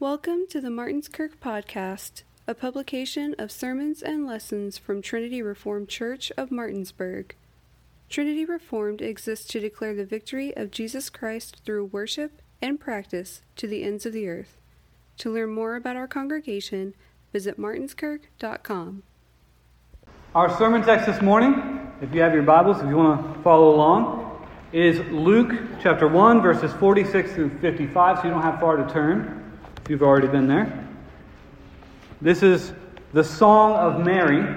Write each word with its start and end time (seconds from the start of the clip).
Welcome 0.00 0.46
to 0.48 0.62
the 0.62 0.70
Martinskirk 0.70 1.36
Podcast, 1.42 2.22
a 2.48 2.54
publication 2.54 3.34
of 3.38 3.52
sermons 3.52 4.00
and 4.00 4.26
lessons 4.26 4.78
from 4.78 5.02
Trinity 5.02 5.42
Reformed 5.42 5.90
Church 5.90 6.32
of 6.38 6.50
Martinsburg. 6.50 7.34
Trinity 8.08 8.46
Reformed 8.46 9.02
exists 9.02 9.46
to 9.48 9.60
declare 9.60 9.94
the 9.94 10.06
victory 10.06 10.56
of 10.56 10.70
Jesus 10.70 11.10
Christ 11.10 11.60
through 11.66 11.84
worship 11.84 12.40
and 12.62 12.80
practice 12.80 13.42
to 13.56 13.66
the 13.66 13.84
ends 13.84 14.06
of 14.06 14.14
the 14.14 14.26
earth. 14.26 14.56
To 15.18 15.30
learn 15.30 15.50
more 15.50 15.76
about 15.76 15.96
our 15.96 16.08
congregation, 16.08 16.94
visit 17.30 17.58
martinskirk.com. 17.58 19.02
Our 20.34 20.56
sermon 20.56 20.80
text 20.80 21.04
this 21.04 21.20
morning, 21.20 21.92
if 22.00 22.14
you 22.14 22.22
have 22.22 22.32
your 22.32 22.44
Bibles, 22.44 22.80
if 22.80 22.88
you 22.88 22.96
want 22.96 23.34
to 23.34 23.42
follow 23.42 23.74
along, 23.74 24.48
is 24.72 24.98
Luke 25.12 25.52
chapter 25.82 26.08
1, 26.08 26.40
verses 26.40 26.72
46 26.80 27.34
through 27.34 27.50
55, 27.58 28.16
so 28.16 28.24
you 28.24 28.30
don't 28.30 28.40
have 28.40 28.58
far 28.60 28.78
to 28.78 28.90
turn 28.90 29.39
you've 29.90 30.04
already 30.04 30.28
been 30.28 30.46
there. 30.46 30.86
This 32.20 32.44
is 32.44 32.72
the 33.12 33.24
Song 33.24 33.74
of 33.74 34.06
Mary. 34.06 34.56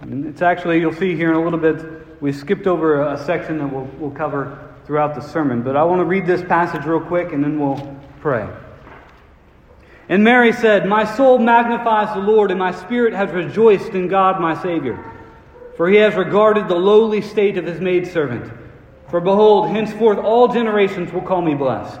And 0.00 0.26
it's 0.26 0.42
actually, 0.42 0.80
you'll 0.80 0.92
see 0.92 1.14
here 1.14 1.30
in 1.30 1.36
a 1.36 1.42
little 1.42 1.60
bit, 1.60 2.20
we 2.20 2.32
skipped 2.32 2.66
over 2.66 3.00
a 3.00 3.16
section 3.16 3.58
that 3.58 3.72
we'll, 3.72 3.88
we'll 4.00 4.10
cover 4.10 4.74
throughout 4.84 5.14
the 5.14 5.20
sermon. 5.20 5.62
But 5.62 5.76
I 5.76 5.84
want 5.84 6.00
to 6.00 6.04
read 6.04 6.26
this 6.26 6.42
passage 6.42 6.84
real 6.84 7.00
quick 7.00 7.32
and 7.32 7.44
then 7.44 7.60
we'll 7.60 7.96
pray. 8.20 8.48
And 10.08 10.24
Mary 10.24 10.52
said, 10.52 10.88
My 10.88 11.04
soul 11.04 11.38
magnifies 11.38 12.12
the 12.14 12.20
Lord, 12.20 12.50
and 12.50 12.58
my 12.58 12.72
spirit 12.72 13.12
has 13.12 13.30
rejoiced 13.30 13.92
in 13.92 14.08
God 14.08 14.40
my 14.40 14.60
Savior. 14.60 15.12
For 15.76 15.88
he 15.88 15.96
has 15.98 16.16
regarded 16.16 16.66
the 16.66 16.74
lowly 16.74 17.20
state 17.20 17.56
of 17.56 17.66
his 17.66 17.80
maidservant. 17.80 18.52
For 19.10 19.20
behold, 19.20 19.70
henceforth 19.70 20.18
all 20.18 20.48
generations 20.48 21.12
will 21.12 21.22
call 21.22 21.42
me 21.42 21.54
blessed. 21.54 22.00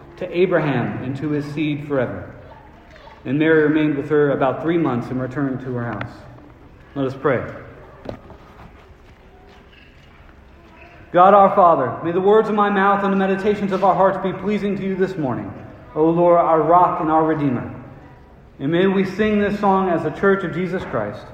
to 0.21 0.37
Abraham, 0.37 1.03
and 1.03 1.17
to 1.17 1.31
his 1.31 1.43
seed 1.55 1.87
forever. 1.87 2.31
And 3.25 3.39
Mary 3.39 3.63
remained 3.63 3.97
with 3.97 4.07
her 4.11 4.29
about 4.29 4.61
three 4.61 4.77
months 4.77 5.07
and 5.07 5.19
returned 5.19 5.61
to 5.61 5.73
her 5.73 5.83
house. 5.83 6.13
Let 6.93 7.07
us 7.07 7.15
pray. 7.19 7.43
God 11.11 11.33
our 11.33 11.55
Father, 11.55 11.99
may 12.03 12.11
the 12.11 12.21
words 12.21 12.49
of 12.49 12.55
my 12.55 12.69
mouth 12.69 13.03
and 13.03 13.11
the 13.11 13.17
meditations 13.17 13.71
of 13.71 13.83
our 13.83 13.95
hearts 13.95 14.19
be 14.23 14.31
pleasing 14.31 14.77
to 14.77 14.83
you 14.83 14.95
this 14.95 15.17
morning. 15.17 15.51
O 15.95 16.05
Lord, 16.05 16.37
our 16.37 16.61
rock 16.61 17.01
and 17.01 17.09
our 17.09 17.23
Redeemer. 17.23 17.83
And 18.59 18.71
may 18.71 18.85
we 18.85 19.05
sing 19.05 19.39
this 19.39 19.59
song 19.59 19.89
as 19.89 20.05
a 20.05 20.19
church 20.19 20.43
of 20.43 20.53
Jesus 20.53 20.83
Christ, 20.83 21.25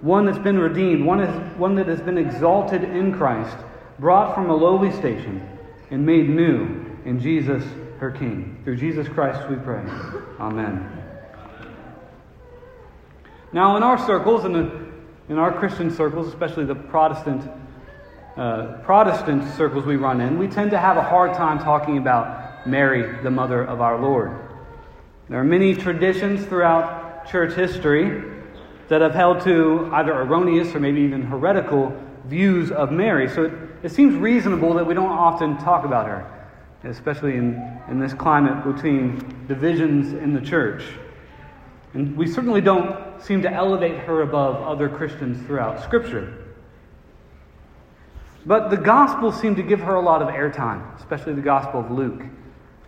one 0.00 0.26
that's 0.26 0.38
been 0.38 0.58
redeemed, 0.58 1.06
one, 1.06 1.20
is, 1.20 1.56
one 1.56 1.76
that 1.76 1.86
has 1.86 2.00
been 2.00 2.18
exalted 2.18 2.82
in 2.82 3.16
Christ, 3.16 3.56
brought 4.00 4.34
from 4.34 4.50
a 4.50 4.56
lowly 4.56 4.90
station, 4.90 5.48
and 5.92 6.04
made 6.04 6.28
new 6.28 6.84
in 7.04 7.20
Jesus, 7.20 7.62
her 7.98 8.10
King. 8.10 8.60
Through 8.64 8.76
Jesus 8.76 9.08
Christ 9.08 9.48
we 9.48 9.56
pray. 9.56 9.82
Amen. 10.40 11.02
Now, 13.52 13.76
in 13.76 13.82
our 13.82 13.98
circles, 14.04 14.44
in, 14.44 14.52
the, 14.52 14.70
in 15.28 15.38
our 15.38 15.52
Christian 15.52 15.90
circles, 15.90 16.26
especially 16.26 16.64
the 16.64 16.74
Protestant 16.74 17.48
uh, 18.36 18.78
Protestant 18.82 19.48
circles 19.54 19.84
we 19.84 19.94
run 19.94 20.20
in, 20.20 20.38
we 20.38 20.48
tend 20.48 20.72
to 20.72 20.78
have 20.78 20.96
a 20.96 21.02
hard 21.02 21.34
time 21.34 21.60
talking 21.60 21.98
about 21.98 22.66
Mary, 22.66 23.22
the 23.22 23.30
mother 23.30 23.62
of 23.62 23.80
our 23.80 24.00
Lord. 24.00 24.36
There 25.28 25.38
are 25.38 25.44
many 25.44 25.74
traditions 25.74 26.44
throughout 26.46 27.28
church 27.28 27.54
history 27.54 28.22
that 28.88 29.00
have 29.00 29.14
held 29.14 29.40
to 29.42 29.88
either 29.92 30.12
erroneous 30.12 30.74
or 30.74 30.80
maybe 30.80 31.00
even 31.02 31.22
heretical 31.22 31.96
views 32.26 32.70
of 32.70 32.90
Mary. 32.90 33.28
So 33.28 33.44
it, 33.44 33.52
it 33.84 33.92
seems 33.92 34.16
reasonable 34.16 34.74
that 34.74 34.86
we 34.86 34.94
don't 34.94 35.10
often 35.10 35.56
talk 35.58 35.84
about 35.84 36.06
her, 36.06 36.43
especially 36.84 37.36
in, 37.36 37.80
in 37.88 37.98
this 37.98 38.14
climate 38.14 38.64
between 38.64 39.46
divisions 39.48 40.12
in 40.12 40.34
the 40.34 40.40
church. 40.40 40.84
And 41.94 42.16
we 42.16 42.26
certainly 42.26 42.60
don't 42.60 43.22
seem 43.22 43.42
to 43.42 43.52
elevate 43.52 43.98
her 44.00 44.22
above 44.22 44.62
other 44.62 44.88
Christians 44.88 45.44
throughout 45.46 45.82
Scripture. 45.82 46.44
But 48.46 48.68
the 48.68 48.76
Gospels 48.76 49.40
seem 49.40 49.54
to 49.56 49.62
give 49.62 49.80
her 49.80 49.94
a 49.94 50.02
lot 50.02 50.20
of 50.20 50.28
airtime, 50.28 50.96
especially 50.98 51.34
the 51.34 51.40
Gospel 51.40 51.80
of 51.80 51.90
Luke. 51.90 52.22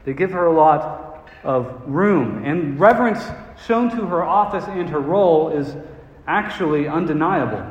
They 0.05 0.13
give 0.13 0.33
her 0.33 0.47
a 0.47 0.53
lot 0.53 1.31
of 1.45 1.83
room, 1.87 2.45
and 2.45 2.79
reverence 2.79 3.25
shown 3.67 3.91
to 3.91 4.07
her 4.07 4.23
office 4.23 4.65
and 4.67 4.89
her 4.91 5.01
role 5.01 5.51
is 5.51 5.75
actually 6.27 6.89
undeniable. 6.89 7.65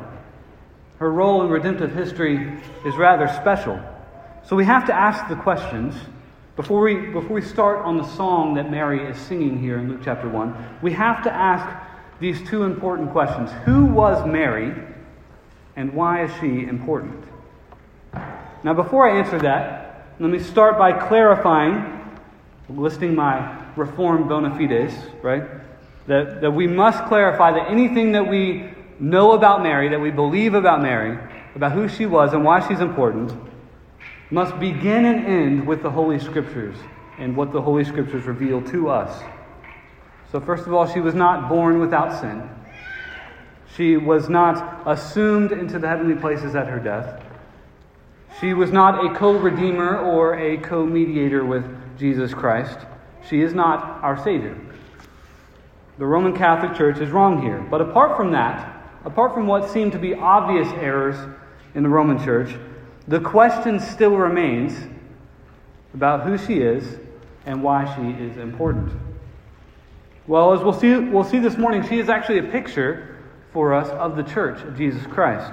Her 0.98 1.12
role 1.12 1.42
in 1.42 1.50
redemptive 1.50 1.94
history 1.94 2.58
is 2.84 2.96
rather 2.96 3.28
special. 3.28 3.78
So 4.44 4.56
we 4.56 4.64
have 4.64 4.86
to 4.86 4.94
ask 4.94 5.28
the 5.28 5.36
questions 5.36 5.94
before 6.56 6.80
we, 6.80 6.96
before 6.96 7.34
we 7.34 7.42
start 7.42 7.84
on 7.84 7.98
the 7.98 8.08
song 8.16 8.54
that 8.54 8.70
Mary 8.70 9.06
is 9.06 9.18
singing 9.18 9.60
here 9.60 9.78
in 9.78 9.90
Luke 9.90 10.00
chapter 10.02 10.26
1. 10.26 10.78
We 10.80 10.90
have 10.92 11.22
to 11.24 11.32
ask 11.32 11.84
these 12.18 12.42
two 12.48 12.64
important 12.64 13.12
questions 13.12 13.50
Who 13.66 13.84
was 13.84 14.26
Mary, 14.26 14.74
and 15.76 15.92
why 15.92 16.24
is 16.24 16.30
she 16.40 16.66
important? 16.66 17.22
Now, 18.64 18.72
before 18.72 19.08
I 19.08 19.18
answer 19.18 19.38
that, 19.40 20.06
let 20.18 20.30
me 20.30 20.38
start 20.38 20.78
by 20.78 20.92
clarifying, 20.92 21.92
listing 22.70 23.14
my 23.14 23.62
reformed 23.76 24.30
bona 24.30 24.56
fides, 24.56 24.94
right? 25.22 25.44
That, 26.06 26.40
that 26.40 26.50
we 26.50 26.66
must 26.66 27.04
clarify 27.04 27.52
that 27.52 27.70
anything 27.70 28.12
that 28.12 28.26
we 28.26 28.70
know 28.98 29.32
about 29.32 29.62
Mary, 29.62 29.90
that 29.90 30.00
we 30.00 30.10
believe 30.10 30.54
about 30.54 30.80
Mary, 30.80 31.18
about 31.54 31.72
who 31.72 31.86
she 31.86 32.06
was 32.06 32.32
and 32.32 32.44
why 32.44 32.66
she's 32.66 32.80
important, 32.80 33.30
must 34.30 34.58
begin 34.58 35.04
and 35.04 35.26
end 35.26 35.66
with 35.66 35.82
the 35.82 35.90
Holy 35.90 36.18
Scriptures 36.18 36.76
and 37.18 37.36
what 37.36 37.52
the 37.52 37.60
Holy 37.62 37.84
Scriptures 37.84 38.24
reveal 38.24 38.60
to 38.62 38.88
us. 38.88 39.22
So, 40.32 40.40
first 40.40 40.66
of 40.66 40.74
all, 40.74 40.86
she 40.86 41.00
was 41.00 41.14
not 41.14 41.48
born 41.48 41.78
without 41.78 42.20
sin. 42.20 42.48
She 43.76 43.96
was 43.96 44.28
not 44.28 44.82
assumed 44.86 45.52
into 45.52 45.78
the 45.78 45.88
heavenly 45.88 46.16
places 46.16 46.54
at 46.54 46.66
her 46.66 46.80
death. 46.80 47.22
She 48.40 48.52
was 48.52 48.72
not 48.72 49.04
a 49.04 49.14
co 49.14 49.38
redeemer 49.38 49.98
or 49.98 50.38
a 50.38 50.56
co 50.58 50.84
mediator 50.84 51.44
with 51.44 51.64
Jesus 51.98 52.34
Christ. 52.34 52.78
She 53.28 53.40
is 53.40 53.54
not 53.54 54.02
our 54.02 54.22
Savior. 54.22 54.58
The 55.98 56.06
Roman 56.06 56.36
Catholic 56.36 56.76
Church 56.76 56.98
is 56.98 57.10
wrong 57.10 57.42
here. 57.42 57.60
But 57.70 57.80
apart 57.80 58.16
from 58.16 58.32
that, 58.32 58.82
apart 59.04 59.32
from 59.32 59.46
what 59.46 59.70
seem 59.70 59.90
to 59.92 59.98
be 59.98 60.14
obvious 60.14 60.68
errors 60.74 61.16
in 61.74 61.82
the 61.82 61.88
Roman 61.88 62.22
Church, 62.22 62.54
the 63.08 63.20
question 63.20 63.80
still 63.80 64.16
remains 64.16 64.76
about 65.94 66.26
who 66.26 66.36
she 66.36 66.54
is 66.54 66.98
and 67.44 67.62
why 67.62 67.84
she 67.94 68.22
is 68.22 68.36
important. 68.36 68.92
Well, 70.26 70.52
as 70.52 70.62
we'll 70.62 70.72
see, 70.72 70.96
we'll 70.96 71.24
see 71.24 71.38
this 71.38 71.56
morning, 71.56 71.86
she 71.88 72.00
is 72.00 72.08
actually 72.08 72.38
a 72.38 72.50
picture 72.50 73.16
for 73.52 73.72
us 73.74 73.88
of 73.90 74.16
the 74.16 74.24
church 74.24 74.60
of 74.62 74.76
Jesus 74.76 75.06
Christ. 75.06 75.52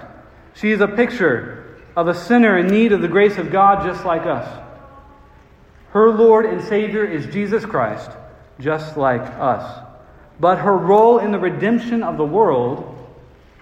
She 0.56 0.72
is 0.72 0.82
a 0.82 0.88
picture 0.88 1.80
of 1.96 2.08
a 2.08 2.16
sinner 2.16 2.58
in 2.58 2.68
need 2.68 2.92
of 2.92 3.02
the 3.02 3.08
grace 3.08 3.38
of 3.38 3.52
God 3.52 3.86
just 3.86 4.04
like 4.04 4.26
us. 4.26 4.62
Her 5.92 6.10
Lord 6.10 6.46
and 6.46 6.62
Savior 6.62 7.06
is 7.06 7.28
Jesus 7.28 7.66
Christ, 7.66 8.10
just 8.60 8.98
like 8.98 9.22
us. 9.22 9.86
But 10.40 10.58
her 10.58 10.76
role 10.76 11.20
in 11.20 11.32
the 11.32 11.38
redemption 11.38 12.02
of 12.02 12.18
the 12.18 12.26
world 12.26 12.90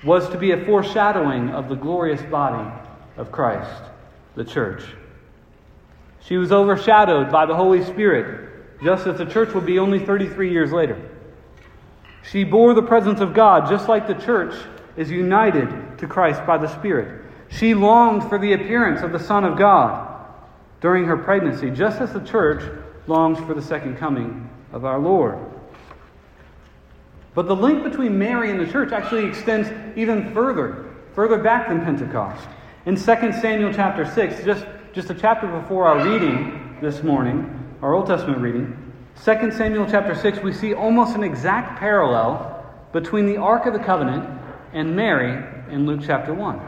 was 0.06 0.30
to 0.30 0.38
be 0.38 0.52
a 0.52 0.66
foreshadowing 0.66 1.50
of 1.50 1.68
the 1.68 1.76
glorious 1.76 2.22
body 2.22 2.72
of 3.18 3.32
Christ, 3.32 3.84
the 4.36 4.44
church. 4.44 4.84
She 6.22 6.38
was 6.38 6.52
overshadowed 6.52 7.32
by 7.32 7.46
the 7.46 7.56
Holy 7.56 7.84
Spirit, 7.84 8.82
just 8.84 9.08
as 9.08 9.18
the 9.18 9.26
church 9.26 9.54
will 9.54 9.62
be 9.62 9.80
only 9.80 10.00
33 10.00 10.52
years 10.52 10.72
later. 10.72 11.10
She 12.24 12.44
bore 12.44 12.74
the 12.74 12.84
presence 12.84 13.20
of 13.20 13.34
God, 13.34 13.70
just 13.70 13.90
like 13.90 14.08
the 14.08 14.14
church 14.14 14.56
is 14.96 15.10
united 15.10 15.98
to 15.98 16.08
Christ 16.08 16.46
by 16.46 16.58
the 16.58 16.68
Spirit. 16.68 17.26
She 17.50 17.74
longed 17.74 18.30
for 18.30 18.38
the 18.38 18.54
appearance 18.54 19.02
of 19.02 19.12
the 19.12 19.20
Son 19.20 19.44
of 19.44 19.58
God 19.58 20.08
during 20.80 21.06
her 21.06 21.18
pregnancy, 21.18 21.70
just 21.70 22.00
as 22.00 22.14
the 22.14 22.22
church 22.22 22.64
longs 23.08 23.40
for 23.40 23.54
the 23.54 23.62
second 23.62 23.98
coming 23.98 24.50
of 24.72 24.86
our 24.86 25.00
Lord. 25.00 25.38
But 27.34 27.48
the 27.48 27.56
link 27.56 27.84
between 27.84 28.18
Mary 28.18 28.52
and 28.52 28.60
the 28.60 28.72
church 28.72 28.92
actually 28.92 29.26
extends 29.26 29.70
even 29.98 30.34
further, 30.34 30.94
further 31.14 31.38
back 31.38 31.70
than 31.70 31.82
Pentecost. 31.82 32.48
In 32.84 32.96
2 32.96 33.04
Samuel 33.04 33.72
chapter 33.72 34.04
6, 34.06 34.44
just, 34.44 34.66
just 34.92 35.12
a 35.12 35.14
chapter 35.14 35.46
before 35.46 35.86
our 35.86 36.04
reading 36.04 36.78
this 36.82 37.04
morning, 37.04 37.48
our 37.84 37.94
Old 37.94 38.08
Testament 38.08 38.42
reading, 38.42 38.76
2 39.24 39.52
Samuel 39.52 39.86
chapter 39.88 40.16
6, 40.16 40.40
we 40.40 40.52
see 40.52 40.74
almost 40.74 41.16
an 41.16 41.22
exact 41.22 41.78
parallel 41.78 42.66
between 42.92 43.28
the 43.28 43.38
Ark 43.38 43.68
of 43.68 43.74
the 43.74 43.80
Covenant 43.80 44.28
and 44.74 44.96
Mary 44.96 45.46
in 45.72 45.86
Luke 45.86 46.02
chapter 46.04 46.34
1. 46.34 46.60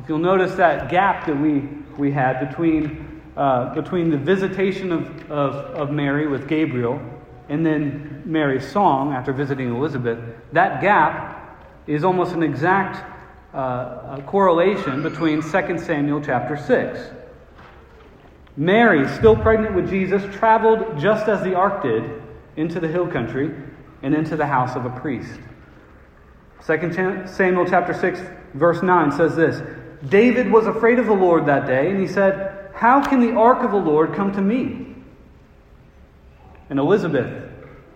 If 0.00 0.08
you'll 0.08 0.18
notice 0.18 0.54
that 0.54 0.88
gap 0.88 1.26
that 1.26 1.36
we, 1.36 1.68
we 1.98 2.12
had 2.12 2.48
between, 2.48 3.20
uh, 3.36 3.74
between 3.74 4.10
the 4.10 4.18
visitation 4.18 4.92
of, 4.92 5.30
of, 5.32 5.54
of 5.74 5.90
Mary 5.90 6.28
with 6.28 6.46
Gabriel 6.46 7.02
and 7.48 7.66
then 7.66 8.22
Mary's 8.24 8.70
song 8.70 9.12
after 9.12 9.32
visiting 9.32 9.74
Elizabeth, 9.74 10.20
that 10.52 10.80
gap 10.80 11.66
is 11.88 12.04
almost 12.04 12.34
an 12.34 12.44
exact 12.44 13.17
uh, 13.58 14.20
correlation 14.22 15.02
between 15.02 15.42
2 15.42 15.78
Samuel 15.78 16.20
chapter 16.20 16.56
6. 16.56 17.10
Mary, 18.56 19.08
still 19.08 19.34
pregnant 19.34 19.74
with 19.74 19.90
Jesus, 19.90 20.22
traveled 20.36 20.98
just 20.98 21.28
as 21.28 21.42
the 21.42 21.54
ark 21.54 21.82
did 21.82 22.22
into 22.56 22.78
the 22.78 22.86
hill 22.86 23.06
country 23.06 23.52
and 24.02 24.14
into 24.14 24.36
the 24.36 24.46
house 24.46 24.76
of 24.76 24.86
a 24.86 24.90
priest. 25.00 25.40
2 26.66 27.26
Samuel 27.26 27.66
chapter 27.66 27.92
6 27.92 28.20
verse 28.54 28.82
9 28.82 29.12
says 29.12 29.34
this, 29.34 29.60
David 30.08 30.50
was 30.52 30.66
afraid 30.66 31.00
of 31.00 31.06
the 31.06 31.12
Lord 31.12 31.46
that 31.46 31.66
day 31.66 31.90
and 31.90 31.98
he 31.98 32.06
said, 32.06 32.70
"How 32.74 33.02
can 33.02 33.20
the 33.20 33.32
ark 33.32 33.64
of 33.64 33.72
the 33.72 33.76
Lord 33.76 34.14
come 34.14 34.30
to 34.32 34.40
me?" 34.40 34.94
And 36.70 36.78
Elizabeth, 36.78 37.50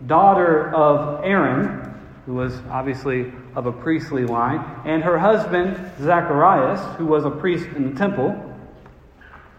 daughter 0.07 0.75
of 0.75 1.25
Aaron, 1.25 1.95
who 2.27 2.35
was 2.35 2.61
obviously 2.69 3.33
of 3.55 3.67
a 3.67 3.73
priestly 3.73 4.25
line, 4.25 4.65
and 4.85 5.03
her 5.03 5.19
husband 5.19 5.79
Zacharias, 6.01 6.81
who 6.97 7.07
was 7.07 7.25
a 7.25 7.31
priest 7.31 7.67
in 7.77 7.93
the 7.93 7.99
temple, 7.99 8.53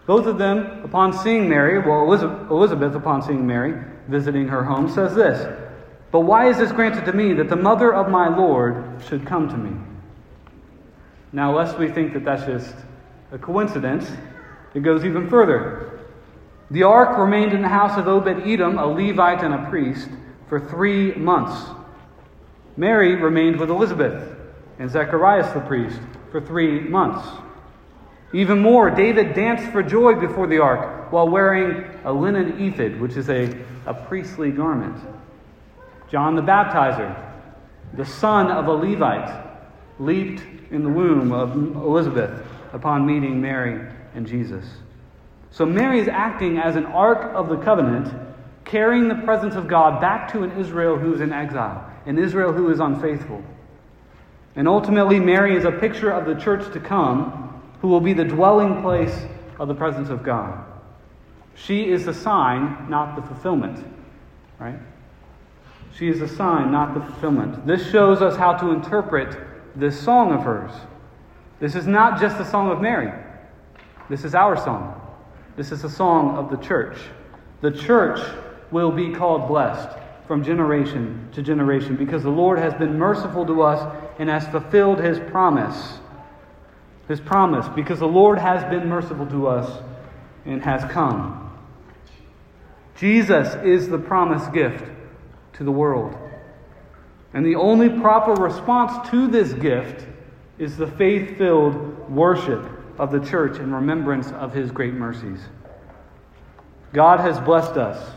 both 0.06 0.26
of 0.26 0.36
them, 0.38 0.84
upon 0.84 1.12
seeing 1.12 1.48
Mary, 1.48 1.78
well, 1.78 2.12
Elizabeth, 2.50 2.94
upon 2.94 3.22
seeing 3.22 3.46
Mary, 3.46 3.82
visiting 4.08 4.48
her 4.48 4.62
home, 4.62 4.88
says 4.88 5.14
this 5.14 5.46
But 6.10 6.20
why 6.20 6.48
is 6.48 6.58
this 6.58 6.72
granted 6.72 7.06
to 7.06 7.12
me 7.12 7.32
that 7.34 7.48
the 7.48 7.56
mother 7.56 7.94
of 7.94 8.10
my 8.10 8.28
Lord 8.28 9.02
should 9.08 9.26
come 9.26 9.48
to 9.48 9.56
me? 9.56 9.76
Now, 11.32 11.56
lest 11.56 11.78
we 11.78 11.88
think 11.88 12.12
that 12.12 12.24
that's 12.24 12.44
just 12.44 12.74
a 13.32 13.38
coincidence, 13.38 14.10
it 14.74 14.80
goes 14.80 15.04
even 15.04 15.28
further. 15.28 16.00
The 16.70 16.82
ark 16.82 17.18
remained 17.18 17.52
in 17.52 17.62
the 17.62 17.68
house 17.68 17.98
of 17.98 18.06
Obed 18.06 18.46
Edom, 18.46 18.78
a 18.78 18.86
Levite 18.86 19.42
and 19.42 19.54
a 19.54 19.68
priest, 19.70 20.08
for 20.48 20.60
three 20.60 21.12
months. 21.14 21.70
Mary 22.76 23.14
remained 23.14 23.58
with 23.58 23.70
Elizabeth 23.70 24.36
and 24.78 24.90
Zacharias 24.90 25.52
the 25.52 25.60
priest 25.60 26.00
for 26.30 26.40
three 26.40 26.80
months. 26.80 27.26
Even 28.32 28.58
more, 28.58 28.90
David 28.90 29.34
danced 29.34 29.70
for 29.70 29.82
joy 29.82 30.14
before 30.14 30.48
the 30.48 30.58
ark 30.58 31.12
while 31.12 31.28
wearing 31.28 31.84
a 32.04 32.12
linen 32.12 32.60
ephod, 32.60 33.00
which 33.00 33.16
is 33.16 33.30
a, 33.30 33.56
a 33.86 33.94
priestly 33.94 34.50
garment. 34.50 34.96
John 36.10 36.34
the 36.34 36.42
Baptizer, 36.42 37.16
the 37.94 38.04
son 38.04 38.50
of 38.50 38.66
a 38.66 38.72
Levite, 38.72 39.44
leaped 40.00 40.42
in 40.72 40.82
the 40.82 40.88
womb 40.88 41.32
of 41.32 41.54
Elizabeth 41.54 42.44
upon 42.72 43.06
meeting 43.06 43.40
Mary 43.40 43.88
and 44.16 44.26
Jesus. 44.26 44.64
So 45.52 45.64
Mary 45.64 46.00
is 46.00 46.08
acting 46.08 46.58
as 46.58 46.74
an 46.74 46.86
ark 46.86 47.32
of 47.34 47.48
the 47.48 47.56
covenant, 47.58 48.12
carrying 48.64 49.08
the 49.08 49.14
presence 49.16 49.54
of 49.54 49.68
God 49.68 50.00
back 50.00 50.32
to 50.32 50.42
an 50.42 50.52
Israel 50.58 50.96
who 50.96 51.14
is 51.14 51.20
in 51.20 51.32
exile, 51.32 51.90
an 52.06 52.18
Israel 52.18 52.52
who 52.52 52.70
is 52.70 52.80
unfaithful. 52.80 53.42
And 54.56 54.68
ultimately, 54.68 55.18
Mary 55.18 55.56
is 55.56 55.64
a 55.64 55.72
picture 55.72 56.10
of 56.10 56.26
the 56.26 56.40
church 56.40 56.72
to 56.72 56.80
come 56.80 57.62
who 57.80 57.88
will 57.88 58.00
be 58.00 58.12
the 58.12 58.24
dwelling 58.24 58.82
place 58.82 59.26
of 59.58 59.68
the 59.68 59.74
presence 59.74 60.08
of 60.08 60.22
God. 60.22 60.64
She 61.54 61.90
is 61.90 62.04
the 62.04 62.14
sign, 62.14 62.88
not 62.88 63.16
the 63.16 63.22
fulfillment. 63.22 63.84
Right? 64.58 64.78
She 65.96 66.08
is 66.08 66.20
the 66.20 66.28
sign, 66.28 66.72
not 66.72 66.94
the 66.94 67.00
fulfillment. 67.00 67.66
This 67.66 67.88
shows 67.90 68.22
us 68.22 68.36
how 68.36 68.54
to 68.54 68.70
interpret 68.70 69.36
this 69.76 70.00
song 70.00 70.32
of 70.32 70.42
hers. 70.42 70.72
This 71.60 71.74
is 71.74 71.86
not 71.86 72.20
just 72.20 72.38
the 72.38 72.44
song 72.44 72.70
of 72.70 72.80
Mary. 72.80 73.12
This 74.08 74.24
is 74.24 74.34
our 74.34 74.56
song. 74.56 75.00
This 75.56 75.72
is 75.72 75.82
the 75.82 75.90
song 75.90 76.36
of 76.36 76.50
the 76.50 76.56
church. 76.56 76.98
The 77.60 77.70
church 77.70 78.20
will 78.74 78.90
be 78.90 79.14
called 79.14 79.48
blessed 79.48 79.88
from 80.26 80.44
generation 80.44 81.30
to 81.32 81.42
generation 81.42 81.96
because 81.96 82.22
the 82.22 82.28
Lord 82.28 82.58
has 82.58 82.74
been 82.74 82.98
merciful 82.98 83.46
to 83.46 83.62
us 83.62 83.80
and 84.18 84.28
has 84.28 84.46
fulfilled 84.48 84.98
his 85.00 85.18
promise 85.30 85.98
his 87.08 87.20
promise, 87.20 87.66
because 87.74 87.98
the 87.98 88.08
Lord 88.08 88.38
has 88.38 88.64
been 88.70 88.88
merciful 88.88 89.26
to 89.26 89.46
us 89.46 89.82
and 90.46 90.62
has 90.62 90.90
come. 90.90 91.40
Jesus 92.96 93.54
is 93.64 93.88
the 93.88 93.98
promised 93.98 94.52
gift 94.52 94.84
to 95.54 95.64
the 95.64 95.72
world. 95.72 96.16
And 97.34 97.44
the 97.44 97.56
only 97.56 97.88
proper 97.88 98.32
response 98.32 99.08
to 99.10 99.26
this 99.26 99.52
gift 99.52 100.06
is 100.58 100.76
the 100.76 100.86
faith 100.86 101.36
filled 101.36 102.08
worship 102.08 102.64
of 102.98 103.10
the 103.10 103.20
church 103.20 103.58
in 103.58 103.74
remembrance 103.74 104.30
of 104.30 104.54
his 104.54 104.70
great 104.70 104.94
mercies. 104.94 105.40
God 106.92 107.18
has 107.20 107.38
blessed 107.40 107.76
us. 107.76 108.16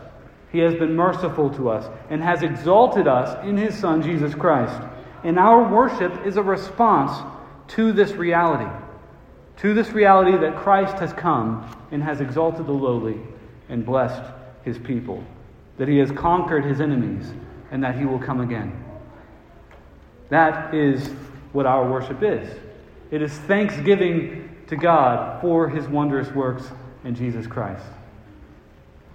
He 0.52 0.60
has 0.60 0.74
been 0.76 0.96
merciful 0.96 1.50
to 1.56 1.70
us 1.70 1.90
and 2.10 2.22
has 2.24 2.42
exalted 2.42 3.08
us 3.08 3.44
in 3.46 3.58
his 3.58 3.78
Son, 3.78 4.02
Jesus 4.02 4.34
Christ. 4.34 4.82
And 5.24 5.38
our 5.38 5.72
worship 5.72 6.26
is 6.26 6.38
a 6.38 6.44
response 6.44 7.12
to 7.70 7.92
this 7.92 8.12
reality, 8.14 8.70
to 9.58 9.74
this 9.74 9.90
reality 9.90 10.38
that 10.38 10.56
Christ 10.56 10.98
has 11.00 11.12
come 11.12 11.70
and 11.92 12.02
has 12.02 12.22
exalted 12.22 12.66
the 12.66 12.72
lowly 12.72 13.20
and 13.68 13.86
blessed 13.86 14.24
his 14.64 14.78
people, 14.78 15.24
that 15.78 15.88
he 15.88 15.98
has 15.98 16.12
conquered 16.12 16.64
his 16.64 16.80
enemies, 16.80 17.32
and 17.72 17.84
that 17.84 17.98
he 17.98 18.06
will 18.06 18.20
come 18.20 18.40
again. 18.40 18.84
That 20.30 20.74
is 20.74 21.08
what 21.52 21.66
our 21.66 21.90
worship 21.90 22.24
is. 22.24 22.50
It 23.12 23.22
is 23.22 23.32
thanksgiving 23.32 24.56
to 24.68 24.76
God 24.76 25.42
for 25.42 25.70
his 25.70 25.88
wondrous 25.88 26.30
works 26.32 26.70
in 27.04 27.16
Jesus 27.16 27.48
Christ. 27.48 27.86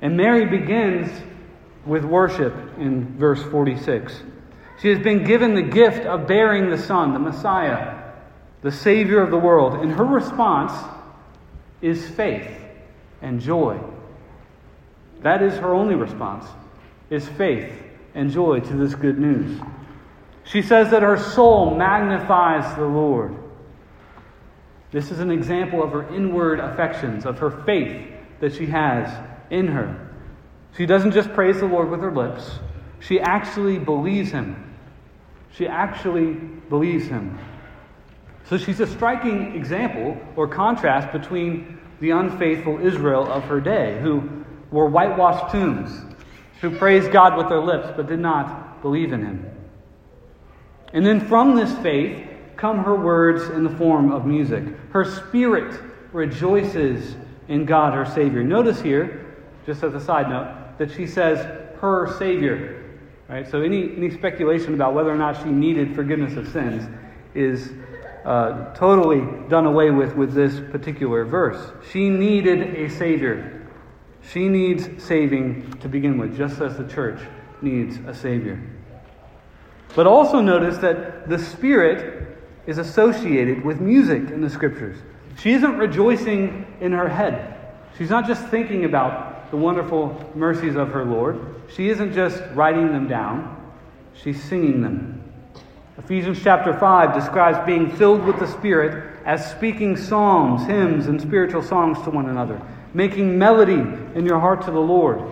And 0.02 0.16
Mary 0.16 0.44
begins 0.44 1.08
with 1.87 2.04
worship 2.04 2.52
in 2.76 3.16
verse 3.16 3.43
46. 3.44 4.22
She 4.81 4.88
has 4.88 4.99
been 4.99 5.22
given 5.22 5.54
the 5.54 5.62
gift 5.62 6.04
of 6.04 6.26
bearing 6.26 6.70
the 6.70 6.76
Son, 6.78 7.12
the 7.12 7.20
Messiah, 7.20 8.02
the 8.62 8.72
Savior 8.72 9.22
of 9.22 9.31
the 9.31 9.38
world. 9.38 9.75
And 9.75 9.93
her 9.93 10.04
response 10.04 10.72
is 11.81 12.06
faith 12.10 12.50
and 13.22 13.40
joy. 13.40 13.78
That 15.22 15.40
is 15.40 15.54
her 15.54 15.72
only 15.72 15.94
response, 15.94 16.46
is 17.08 17.28
faith 17.28 17.72
and 18.14 18.28
joy 18.28 18.58
to 18.58 18.75
this 18.75 18.96
good 18.96 19.20
news. 19.20 19.61
She 20.44 20.62
says 20.62 20.90
that 20.90 21.02
her 21.02 21.16
soul 21.16 21.76
magnifies 21.76 22.75
the 22.75 22.85
Lord. 22.85 23.37
This 24.90 25.12
is 25.12 25.21
an 25.21 25.30
example 25.30 25.80
of 25.80 25.92
her 25.92 26.12
inward 26.12 26.59
affections, 26.59 27.25
of 27.25 27.38
her 27.38 27.50
faith 27.64 28.11
that 28.40 28.52
she 28.52 28.66
has 28.66 29.09
in 29.52 29.68
her. 29.68 30.09
She 30.76 30.87
doesn't 30.87 31.12
just 31.12 31.32
praise 31.35 31.61
the 31.61 31.66
Lord 31.66 31.90
with 31.90 32.00
her 32.00 32.12
lips, 32.12 32.59
she 32.99 33.21
actually 33.21 33.78
believes 33.78 34.32
Him. 34.32 34.75
She 35.52 35.68
actually 35.68 36.32
believes 36.32 37.06
Him. 37.06 37.38
So 38.49 38.56
she's 38.56 38.80
a 38.80 38.87
striking 38.87 39.54
example 39.54 40.16
or 40.35 40.49
contrast 40.49 41.12
between 41.12 41.78
the 42.00 42.11
unfaithful 42.11 42.85
Israel 42.85 43.30
of 43.30 43.44
her 43.44 43.61
day, 43.61 44.00
who 44.00 44.44
were 44.71 44.87
whitewashed 44.87 45.52
tombs, 45.52 45.90
who 46.61 46.76
praised 46.76 47.12
God 47.12 47.37
with 47.37 47.49
their 47.49 47.61
lips 47.61 47.88
but 47.97 48.09
did 48.09 48.18
not 48.18 48.82
believe 48.82 49.12
in 49.12 49.23
Him. 49.25 49.47
And 50.92 51.04
then 51.04 51.21
from 51.21 51.54
this 51.54 51.73
faith 51.78 52.28
come 52.56 52.85
her 52.85 52.97
words 52.97 53.44
in 53.50 53.64
the 53.64 53.76
form 53.76 54.12
of 54.12 54.25
music. 54.25 54.64
Her 54.90 55.04
spirit 55.04 55.80
rejoices 56.12 57.16
in 57.49 57.64
God, 57.64 57.94
her 57.94 58.06
Savior. 58.06 58.42
Notice 58.42 58.80
here, 58.80 59.22
just 59.66 59.83
as 59.83 59.95
a 59.95 60.00
side 60.00 60.28
note, 60.28 60.78
that 60.78 60.90
she 60.90 61.07
says, 61.07 61.38
her 61.81 62.16
Savior. 62.19 62.78
Right? 63.28 63.49
So 63.49 63.62
any, 63.62 63.97
any 63.97 64.11
speculation 64.11 64.75
about 64.75 64.95
whether 64.95 65.11
or 65.11 65.16
not 65.16 65.42
she 65.42 65.50
needed 65.50 65.95
forgiveness 65.95 66.37
of 66.37 66.49
sins 66.49 66.88
is 67.35 67.73
uh, 68.25 68.73
totally 68.75 69.23
done 69.49 69.66
away 69.66 69.90
with 69.90 70.14
with 70.14 70.33
this 70.33 70.61
particular 70.71 71.25
verse. 71.25 71.73
She 71.90 72.09
needed 72.09 72.76
a 72.76 72.88
Savior. 72.88 73.69
She 74.31 74.49
needs 74.49 75.02
saving 75.02 75.78
to 75.81 75.88
begin 75.88 76.19
with, 76.19 76.37
just 76.37 76.61
as 76.61 76.76
the 76.76 76.87
church 76.87 77.21
needs 77.61 77.97
a 78.07 78.14
Savior. 78.14 78.62
But 79.95 80.07
also 80.07 80.40
notice 80.40 80.78
that 80.78 81.28
the 81.28 81.38
Spirit 81.38 82.38
is 82.66 82.78
associated 82.78 83.64
with 83.64 83.81
music 83.81 84.31
in 84.31 84.40
the 84.40 84.50
Scriptures. 84.50 84.99
She 85.38 85.52
isn't 85.52 85.76
rejoicing 85.76 86.66
in 86.81 86.92
her 86.92 87.09
head. 87.09 87.57
She's 87.99 88.11
not 88.11 88.26
just 88.26 88.47
thinking 88.49 88.85
about 88.85 89.41
the 89.52 89.56
wonderful 89.59 90.18
mercies 90.35 90.76
of 90.76 90.88
her 90.88 91.04
Lord. 91.04 91.38
She 91.76 91.90
isn't 91.90 92.14
just 92.14 92.42
writing 92.54 92.90
them 92.90 93.06
down, 93.06 93.73
she's 94.14 94.42
singing 94.42 94.80
them. 94.80 95.23
Ephesians 95.99 96.40
chapter 96.42 96.73
5 96.73 97.14
describes 97.14 97.64
being 97.66 97.94
filled 97.94 98.25
with 98.25 98.38
the 98.38 98.47
Spirit 98.47 99.14
as 99.26 99.49
speaking 99.50 99.94
psalms, 99.94 100.66
hymns, 100.66 101.06
and 101.06 101.21
spiritual 101.21 101.62
songs 101.62 102.00
to 102.04 102.11
one 102.11 102.30
another, 102.30 102.61
making 102.94 103.38
melody 103.38 103.75
in 104.14 104.25
your 104.25 104.40
heart 104.40 104.62
to 104.62 104.71
the 104.71 104.80
Lord. 104.80 105.23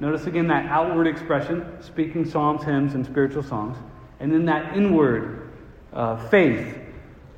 Notice 0.00 0.26
again 0.26 0.48
that 0.48 0.66
outward 0.66 1.06
expression, 1.06 1.64
speaking 1.80 2.28
psalms, 2.28 2.64
hymns, 2.64 2.94
and 2.94 3.06
spiritual 3.06 3.44
songs. 3.44 3.78
And 4.18 4.32
then 4.32 4.46
that 4.46 4.76
inward 4.76 5.48
uh, 5.92 6.16
faith, 6.28 6.76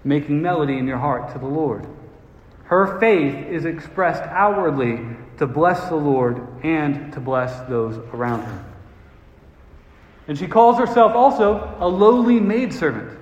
making 0.02 0.40
melody 0.40 0.78
in 0.78 0.86
your 0.86 0.98
heart 0.98 1.30
to 1.34 1.38
the 1.38 1.46
Lord. 1.46 1.86
Her 2.64 2.98
faith 2.98 3.46
is 3.48 3.64
expressed 3.64 4.22
outwardly 4.22 5.00
to 5.38 5.46
bless 5.46 5.88
the 5.88 5.96
Lord 5.96 6.64
and 6.64 7.12
to 7.12 7.20
bless 7.20 7.68
those 7.68 7.98
around 8.12 8.42
her. 8.42 8.64
And 10.28 10.38
she 10.38 10.46
calls 10.46 10.78
herself 10.78 11.12
also 11.14 11.76
a 11.80 11.88
lowly 11.88 12.40
maidservant. 12.40 13.18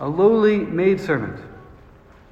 A 0.00 0.08
lowly 0.08 0.58
maidservant. 0.58 1.38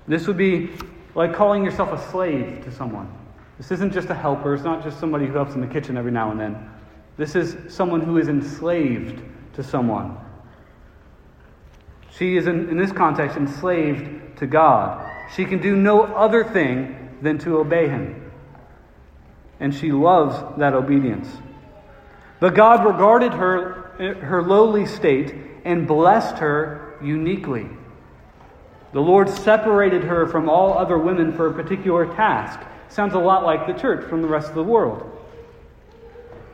This 0.06 0.26
would 0.26 0.36
be 0.36 0.70
like 1.14 1.34
calling 1.34 1.64
yourself 1.64 1.92
a 1.92 2.10
slave 2.10 2.64
to 2.64 2.72
someone. 2.72 3.12
This 3.58 3.70
isn't 3.70 3.92
just 3.92 4.08
a 4.08 4.14
helper, 4.14 4.54
it's 4.54 4.64
not 4.64 4.82
just 4.82 4.98
somebody 4.98 5.26
who 5.26 5.32
helps 5.32 5.54
in 5.54 5.60
the 5.60 5.66
kitchen 5.66 5.96
every 5.96 6.10
now 6.10 6.30
and 6.30 6.40
then. 6.40 6.70
This 7.16 7.36
is 7.36 7.56
someone 7.72 8.00
who 8.00 8.18
is 8.18 8.28
enslaved 8.28 9.22
to 9.54 9.62
someone. 9.62 10.16
She 12.10 12.36
is, 12.36 12.46
in, 12.46 12.68
in 12.68 12.76
this 12.76 12.92
context, 12.92 13.36
enslaved 13.36 14.38
to 14.38 14.46
God. 14.46 15.10
She 15.34 15.44
can 15.44 15.60
do 15.60 15.76
no 15.76 16.02
other 16.02 16.44
thing 16.44 17.16
than 17.22 17.38
to 17.38 17.58
obey 17.58 17.88
Him. 17.88 18.30
And 19.60 19.74
she 19.74 19.92
loves 19.92 20.58
that 20.58 20.74
obedience. 20.74 21.28
But 22.40 22.54
God 22.54 22.84
regarded 22.84 23.32
her, 23.32 24.16
her 24.22 24.42
lowly 24.42 24.86
state 24.86 25.34
and 25.64 25.86
blessed 25.86 26.38
her 26.38 26.96
uniquely. 27.02 27.68
The 28.92 29.00
Lord 29.00 29.28
separated 29.28 30.04
her 30.04 30.26
from 30.26 30.48
all 30.48 30.76
other 30.76 30.98
women 30.98 31.32
for 31.32 31.48
a 31.48 31.52
particular 31.52 32.06
task. 32.14 32.60
Sounds 32.88 33.14
a 33.14 33.18
lot 33.18 33.44
like 33.44 33.66
the 33.66 33.72
church 33.72 34.08
from 34.08 34.22
the 34.22 34.28
rest 34.28 34.48
of 34.48 34.54
the 34.54 34.62
world. 34.62 35.10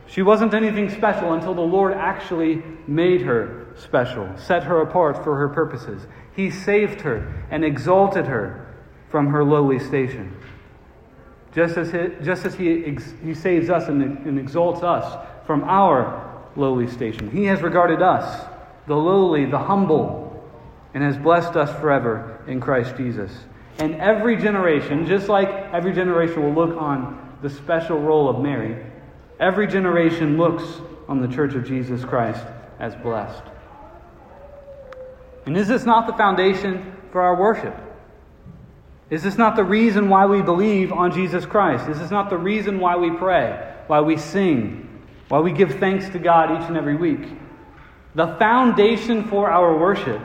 She 0.07 0.23
wasn't 0.23 0.53
anything 0.53 0.89
special 0.89 1.33
until 1.33 1.53
the 1.53 1.61
Lord 1.61 1.93
actually 1.93 2.63
made 2.87 3.21
her 3.21 3.67
special, 3.77 4.29
set 4.37 4.63
her 4.63 4.81
apart 4.81 5.23
for 5.23 5.37
her 5.37 5.49
purposes. 5.49 6.05
He 6.35 6.49
saved 6.49 7.01
her 7.01 7.45
and 7.49 7.65
exalted 7.65 8.25
her 8.25 8.73
from 9.09 9.27
her 9.27 9.43
lowly 9.43 9.79
station. 9.79 10.35
Just 11.53 11.75
as 11.75 11.91
he, 11.91 12.23
just 12.23 12.45
as 12.45 12.55
he, 12.55 12.97
he 13.23 13.33
saves 13.33 13.69
us 13.69 13.89
and, 13.89 14.01
and 14.01 14.39
exalts 14.39 14.83
us 14.83 15.27
from 15.45 15.63
our 15.65 16.45
lowly 16.55 16.87
station, 16.87 17.29
He 17.29 17.45
has 17.45 17.61
regarded 17.61 18.01
us, 18.01 18.47
the 18.87 18.95
lowly, 18.95 19.45
the 19.45 19.59
humble, 19.59 20.49
and 20.93 21.03
has 21.03 21.17
blessed 21.17 21.55
us 21.55 21.77
forever 21.79 22.41
in 22.47 22.61
Christ 22.61 22.95
Jesus. 22.95 23.31
And 23.79 23.95
every 23.95 24.37
generation, 24.37 25.05
just 25.05 25.27
like 25.27 25.49
every 25.73 25.93
generation 25.93 26.43
will 26.43 26.53
look 26.53 26.77
on 26.77 27.37
the 27.41 27.49
special 27.49 27.99
role 27.99 28.29
of 28.29 28.39
Mary, 28.41 28.85
every 29.39 29.67
generation 29.67 30.37
looks 30.37 30.63
on 31.07 31.21
the 31.21 31.27
church 31.27 31.55
of 31.55 31.65
Jesus 31.65 32.05
Christ 32.05 32.45
as 32.79 32.95
blessed. 32.95 33.43
And 35.45 35.57
is 35.57 35.67
this 35.67 35.85
not 35.85 36.07
the 36.07 36.13
foundation 36.13 36.95
for 37.11 37.21
our 37.21 37.35
worship? 37.35 37.75
Is 39.09 39.23
this 39.23 39.37
not 39.37 39.55
the 39.55 39.63
reason 39.63 40.07
why 40.07 40.25
we 40.25 40.41
believe 40.41 40.93
on 40.93 41.11
Jesus 41.11 41.45
Christ? 41.45 41.89
Is 41.89 41.99
this 41.99 42.11
not 42.11 42.29
the 42.29 42.37
reason 42.37 42.79
why 42.79 42.95
we 42.95 43.11
pray, 43.11 43.75
why 43.87 43.99
we 43.99 44.15
sing, 44.15 44.87
why 45.27 45.39
we 45.39 45.51
give 45.51 45.79
thanks 45.79 46.07
to 46.09 46.19
God 46.19 46.61
each 46.61 46.67
and 46.67 46.77
every 46.77 46.95
week? 46.95 47.27
The 48.15 48.35
foundation 48.37 49.27
for 49.27 49.49
our 49.49 49.77
worship 49.77 50.21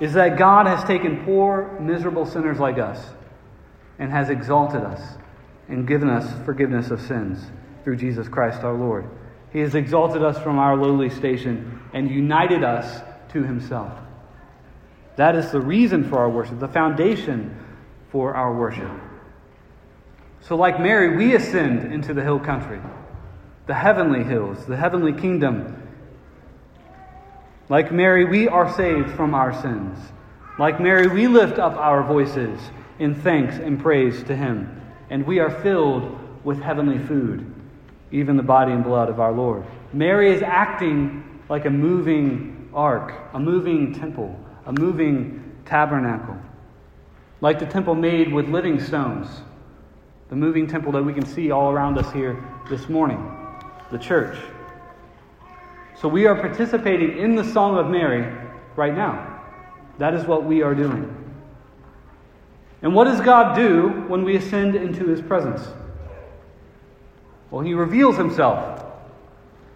is 0.00 0.12
that 0.14 0.36
God 0.36 0.66
has 0.66 0.84
taken 0.84 1.24
poor, 1.24 1.78
miserable 1.80 2.26
sinners 2.26 2.58
like 2.58 2.78
us 2.78 3.02
and 3.98 4.10
has 4.10 4.28
exalted 4.28 4.82
us 4.82 5.00
and 5.68 5.86
given 5.86 6.10
us 6.10 6.44
forgiveness 6.44 6.90
of 6.90 7.00
sins 7.00 7.50
through 7.84 7.96
Jesus 7.96 8.28
Christ 8.28 8.60
our 8.62 8.74
Lord. 8.74 9.08
He 9.52 9.60
has 9.60 9.74
exalted 9.74 10.22
us 10.22 10.38
from 10.38 10.58
our 10.58 10.76
lowly 10.76 11.08
station 11.08 11.80
and 11.92 12.10
united 12.10 12.64
us 12.64 13.02
to 13.34 13.42
himself. 13.42 13.92
That 15.16 15.36
is 15.36 15.52
the 15.52 15.60
reason 15.60 16.08
for 16.08 16.18
our 16.18 16.30
worship, 16.30 16.58
the 16.58 16.68
foundation 16.68 17.56
for 18.10 18.34
our 18.34 18.52
worship. 18.52 18.90
So, 20.40 20.56
like 20.56 20.80
Mary, 20.80 21.16
we 21.16 21.34
ascend 21.34 21.92
into 21.92 22.14
the 22.14 22.22
hill 22.22 22.40
country, 22.40 22.80
the 23.66 23.74
heavenly 23.74 24.24
hills, 24.24 24.64
the 24.66 24.76
heavenly 24.76 25.12
kingdom 25.12 25.84
like 27.68 27.90
Mary, 27.90 28.26
we 28.26 28.46
are 28.46 28.70
saved 28.74 29.10
from 29.12 29.34
our 29.34 29.52
sins. 29.62 29.98
Like 30.58 30.80
Mary, 30.80 31.06
we 31.06 31.28
lift 31.28 31.58
up 31.58 31.76
our 31.76 32.02
voices 32.02 32.60
in 32.98 33.14
thanks 33.14 33.56
and 33.56 33.80
praise 33.80 34.22
to 34.24 34.36
Him, 34.36 34.82
and 35.08 35.26
we 35.26 35.38
are 35.38 35.50
filled 35.62 36.18
with 36.44 36.60
heavenly 36.60 36.98
food, 37.06 37.52
even 38.12 38.36
the 38.36 38.42
body 38.42 38.72
and 38.72 38.84
blood 38.84 39.08
of 39.08 39.18
our 39.18 39.32
Lord. 39.32 39.64
Mary 39.94 40.34
is 40.34 40.42
acting 40.42 41.40
like 41.48 41.64
a 41.64 41.70
moving 41.70 42.53
ark, 42.74 43.14
a 43.32 43.38
moving 43.38 43.94
temple, 43.94 44.38
a 44.66 44.72
moving 44.72 45.52
tabernacle, 45.64 46.36
like 47.40 47.58
the 47.58 47.66
temple 47.66 47.94
made 47.94 48.32
with 48.32 48.48
living 48.48 48.80
stones, 48.80 49.28
the 50.28 50.36
moving 50.36 50.66
temple 50.66 50.92
that 50.92 51.02
we 51.02 51.12
can 51.12 51.24
see 51.24 51.50
all 51.50 51.70
around 51.70 51.98
us 51.98 52.12
here 52.12 52.42
this 52.68 52.88
morning, 52.88 53.22
the 53.90 53.98
church. 53.98 54.36
So 56.00 56.08
we 56.08 56.26
are 56.26 56.34
participating 56.34 57.18
in 57.18 57.36
the 57.36 57.44
Song 57.44 57.78
of 57.78 57.88
Mary 57.88 58.30
right 58.76 58.94
now. 58.94 59.42
That 59.98 60.14
is 60.14 60.24
what 60.26 60.44
we 60.44 60.62
are 60.62 60.74
doing. 60.74 61.20
And 62.82 62.94
what 62.94 63.04
does 63.04 63.20
God 63.20 63.56
do 63.56 64.04
when 64.08 64.24
we 64.24 64.36
ascend 64.36 64.74
into 64.74 65.06
his 65.06 65.22
presence? 65.22 65.66
Well, 67.50 67.62
he 67.62 67.72
reveals 67.72 68.16
himself. 68.16 68.84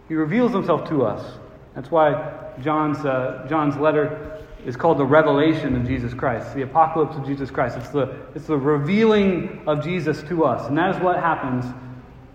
He 0.09 0.15
reveals 0.15 0.53
himself 0.53 0.89
to 0.89 1.05
us. 1.05 1.39
That's 1.75 1.91
why 1.91 2.48
John's, 2.63 3.05
uh, 3.05 3.47
John's 3.49 3.77
letter 3.77 4.43
is 4.65 4.77
called 4.77 4.99
the 4.99 5.05
revelation 5.05 5.77
of 5.77 5.87
Jesus 5.87 6.13
Christ, 6.15 6.55
the 6.55 6.63
apocalypse 6.63 7.17
of 7.17 7.25
Jesus 7.27 7.51
Christ. 7.51 7.77
It's 7.77 7.89
the, 7.89 8.17
it's 8.35 8.47
the 8.47 8.57
revealing 8.57 9.63
of 9.67 9.83
Jesus 9.83 10.23
to 10.25 10.45
us. 10.45 10.69
And 10.69 10.77
that 10.77 10.95
is 10.95 11.03
what 11.03 11.17
happens 11.17 11.65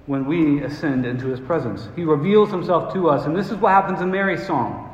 when 0.06 0.25
we 0.25 0.63
ascend 0.63 1.06
into 1.06 1.27
his 1.27 1.39
presence. 1.39 1.88
He 1.96 2.03
reveals 2.03 2.50
himself 2.50 2.94
to 2.94 3.10
us, 3.10 3.25
and 3.25 3.36
this 3.36 3.51
is 3.51 3.58
what 3.58 3.72
happens 3.72 4.01
in 4.01 4.12
Mary's 4.12 4.46
song. 4.46 4.89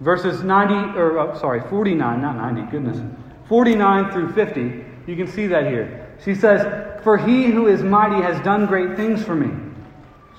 Verses 0.00 0.42
90, 0.42 0.98
or 0.98 1.18
uh, 1.18 1.38
sorry, 1.38 1.60
49, 1.68 2.20
not 2.20 2.36
90, 2.36 2.70
goodness. 2.70 3.00
49 3.48 4.10
through 4.12 4.32
50, 4.32 4.84
you 5.06 5.16
can 5.16 5.26
see 5.26 5.46
that 5.46 5.66
here. 5.66 6.12
She 6.24 6.34
says, 6.34 7.02
For 7.04 7.16
he 7.16 7.46
who 7.46 7.68
is 7.68 7.82
mighty 7.82 8.22
has 8.22 8.42
done 8.44 8.66
great 8.66 8.96
things 8.96 9.22
for 9.22 9.34
me. 9.34 9.50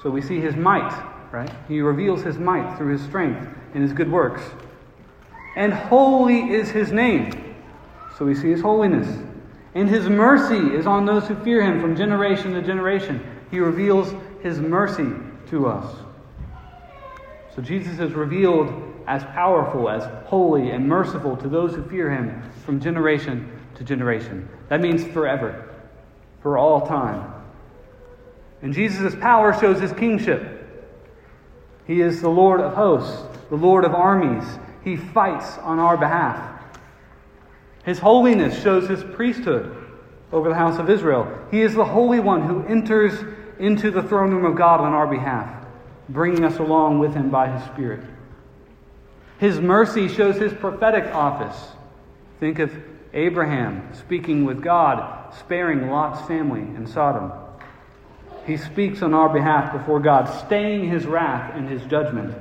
So 0.01 0.09
we 0.09 0.21
see 0.21 0.39
his 0.39 0.55
might, 0.55 0.91
right? 1.35 1.51
He 1.67 1.81
reveals 1.81 2.23
his 2.23 2.37
might 2.37 2.77
through 2.77 2.93
his 2.93 3.01
strength 3.03 3.45
and 3.73 3.83
his 3.83 3.91
good 3.91 4.09
works. 4.09 4.41
And 5.57 5.73
holy 5.73 6.51
is 6.51 6.69
his 6.69 6.93
name. 6.93 7.55
So 8.17 8.25
we 8.25 8.35
see 8.35 8.49
his 8.49 8.61
holiness. 8.61 9.07
And 9.73 9.89
his 9.89 10.07
mercy 10.07 10.73
is 10.75 10.87
on 10.87 11.05
those 11.05 11.27
who 11.27 11.35
fear 11.43 11.61
him 11.61 11.81
from 11.81 11.95
generation 11.95 12.53
to 12.53 12.61
generation. 12.61 13.21
He 13.51 13.59
reveals 13.59 14.13
his 14.41 14.59
mercy 14.59 15.09
to 15.49 15.67
us. 15.67 15.97
So 17.53 17.61
Jesus 17.61 17.99
is 17.99 18.13
revealed 18.13 18.73
as 19.05 19.23
powerful, 19.25 19.89
as 19.89 20.03
holy, 20.25 20.71
and 20.71 20.87
merciful 20.87 21.35
to 21.37 21.49
those 21.49 21.75
who 21.75 21.83
fear 21.89 22.09
him 22.09 22.41
from 22.65 22.79
generation 22.79 23.51
to 23.75 23.83
generation. 23.83 24.47
That 24.69 24.79
means 24.79 25.03
forever, 25.03 25.75
for 26.41 26.57
all 26.57 26.87
time. 26.87 27.33
And 28.61 28.73
Jesus' 28.73 29.15
power 29.15 29.53
shows 29.53 29.81
his 29.81 29.91
kingship. 29.91 30.54
He 31.87 32.01
is 32.01 32.21
the 32.21 32.29
Lord 32.29 32.61
of 32.61 32.73
hosts, 32.73 33.23
the 33.49 33.55
Lord 33.55 33.85
of 33.85 33.93
armies. 33.93 34.43
He 34.83 34.95
fights 34.95 35.57
on 35.59 35.79
our 35.79 35.97
behalf. 35.97 36.63
His 37.83 37.99
holiness 37.99 38.61
shows 38.61 38.87
his 38.89 39.03
priesthood 39.03 39.75
over 40.31 40.49
the 40.49 40.55
house 40.55 40.79
of 40.79 40.89
Israel. 40.89 41.27
He 41.51 41.61
is 41.61 41.75
the 41.75 41.85
Holy 41.85 42.19
One 42.19 42.41
who 42.41 42.65
enters 42.65 43.13
into 43.59 43.91
the 43.91 44.03
throne 44.03 44.31
room 44.31 44.45
of 44.45 44.55
God 44.55 44.81
on 44.81 44.93
our 44.93 45.07
behalf, 45.07 45.65
bringing 46.09 46.43
us 46.43 46.57
along 46.57 46.99
with 46.99 47.13
him 47.13 47.29
by 47.29 47.47
his 47.49 47.63
Spirit. 47.71 48.03
His 49.37 49.59
mercy 49.59 50.07
shows 50.07 50.37
his 50.37 50.53
prophetic 50.53 51.13
office. 51.13 51.71
Think 52.39 52.59
of 52.59 52.73
Abraham 53.13 53.93
speaking 53.93 54.45
with 54.45 54.61
God, 54.61 55.33
sparing 55.35 55.89
Lot's 55.89 56.27
family 56.27 56.61
in 56.61 56.87
Sodom. 56.87 57.31
He 58.45 58.57
speaks 58.57 59.01
on 59.01 59.13
our 59.13 59.29
behalf 59.29 59.73
before 59.73 59.99
God, 59.99 60.25
staying 60.45 60.89
his 60.89 61.05
wrath 61.05 61.55
and 61.55 61.67
his 61.67 61.83
judgment 61.83 62.35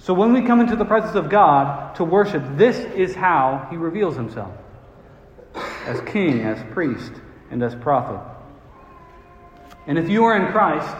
so 0.00 0.14
when 0.14 0.32
we 0.32 0.40
come 0.42 0.60
into 0.60 0.76
the 0.76 0.84
presence 0.84 1.14
of 1.14 1.28
God 1.28 1.94
to 1.96 2.04
worship, 2.04 2.42
this 2.56 2.78
is 2.94 3.14
how 3.14 3.66
he 3.70 3.76
reveals 3.76 4.16
himself 4.16 4.52
as 5.86 6.00
king, 6.02 6.40
as 6.40 6.58
priest, 6.72 7.12
and 7.50 7.62
as 7.62 7.74
prophet. 7.74 8.20
And 9.86 9.98
if 9.98 10.08
you 10.08 10.24
are 10.24 10.36
in 10.36 10.52
Christ, 10.52 10.94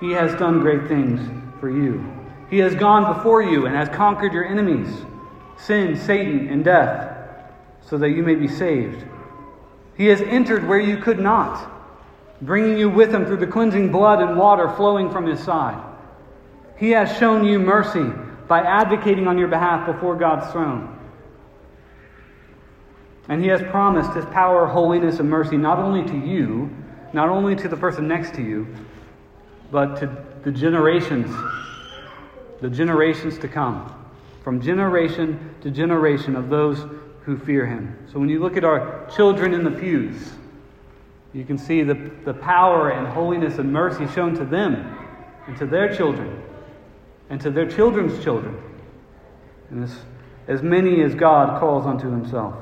he 0.00 0.12
has 0.12 0.34
done 0.38 0.60
great 0.60 0.88
things 0.88 1.20
for 1.60 1.70
you. 1.70 2.04
He 2.48 2.58
has 2.58 2.74
gone 2.74 3.14
before 3.14 3.42
you 3.42 3.66
and 3.66 3.74
has 3.74 3.88
conquered 3.90 4.32
your 4.32 4.46
enemies, 4.46 5.04
sin, 5.58 5.96
Satan, 5.96 6.48
and 6.48 6.64
death, 6.64 7.16
so 7.82 7.98
that 7.98 8.10
you 8.10 8.22
may 8.22 8.34
be 8.34 8.48
saved. 8.48 9.04
He 9.96 10.06
has 10.06 10.22
entered 10.22 10.66
where 10.66 10.80
you 10.80 10.98
could 10.98 11.18
not. 11.18 11.70
Bringing 12.42 12.76
you 12.76 12.90
with 12.90 13.14
him 13.14 13.24
through 13.24 13.38
the 13.38 13.46
cleansing 13.46 13.90
blood 13.90 14.20
and 14.20 14.36
water 14.36 14.68
flowing 14.76 15.10
from 15.10 15.26
his 15.26 15.40
side. 15.40 15.82
He 16.76 16.90
has 16.90 17.16
shown 17.16 17.44
you 17.44 17.58
mercy 17.58 18.04
by 18.48 18.60
advocating 18.60 19.28
on 19.28 19.38
your 19.38 19.48
behalf 19.48 19.86
before 19.86 20.16
God's 20.16 20.50
throne. 20.52 20.98
And 23.28 23.40
he 23.40 23.48
has 23.48 23.62
promised 23.62 24.12
his 24.12 24.24
power, 24.26 24.66
holiness, 24.66 25.20
and 25.20 25.30
mercy 25.30 25.56
not 25.56 25.78
only 25.78 26.04
to 26.04 26.26
you, 26.26 26.70
not 27.12 27.28
only 27.28 27.54
to 27.54 27.68
the 27.68 27.76
person 27.76 28.08
next 28.08 28.34
to 28.34 28.42
you, 28.42 28.66
but 29.70 29.96
to 30.00 30.24
the 30.42 30.50
generations, 30.50 31.32
the 32.60 32.68
generations 32.68 33.38
to 33.38 33.48
come, 33.48 33.94
from 34.42 34.60
generation 34.60 35.54
to 35.62 35.70
generation 35.70 36.34
of 36.34 36.50
those 36.50 36.84
who 37.22 37.38
fear 37.38 37.64
him. 37.64 37.96
So 38.12 38.18
when 38.18 38.28
you 38.28 38.40
look 38.40 38.56
at 38.56 38.64
our 38.64 39.08
children 39.14 39.54
in 39.54 39.62
the 39.62 39.70
pews, 39.70 40.32
you 41.32 41.44
can 41.44 41.58
see 41.58 41.82
the, 41.82 41.94
the 42.24 42.34
power 42.34 42.90
and 42.90 43.06
holiness 43.06 43.58
and 43.58 43.72
mercy 43.72 44.06
shown 44.08 44.34
to 44.34 44.44
them 44.44 44.98
and 45.46 45.56
to 45.56 45.66
their 45.66 45.94
children 45.94 46.42
and 47.30 47.40
to 47.40 47.50
their 47.50 47.66
children's 47.66 48.22
children, 48.22 48.54
and 49.70 49.84
as, 49.84 49.96
as 50.48 50.62
many 50.62 51.02
as 51.02 51.14
God 51.14 51.58
calls 51.58 51.86
unto 51.86 52.10
himself. 52.10 52.54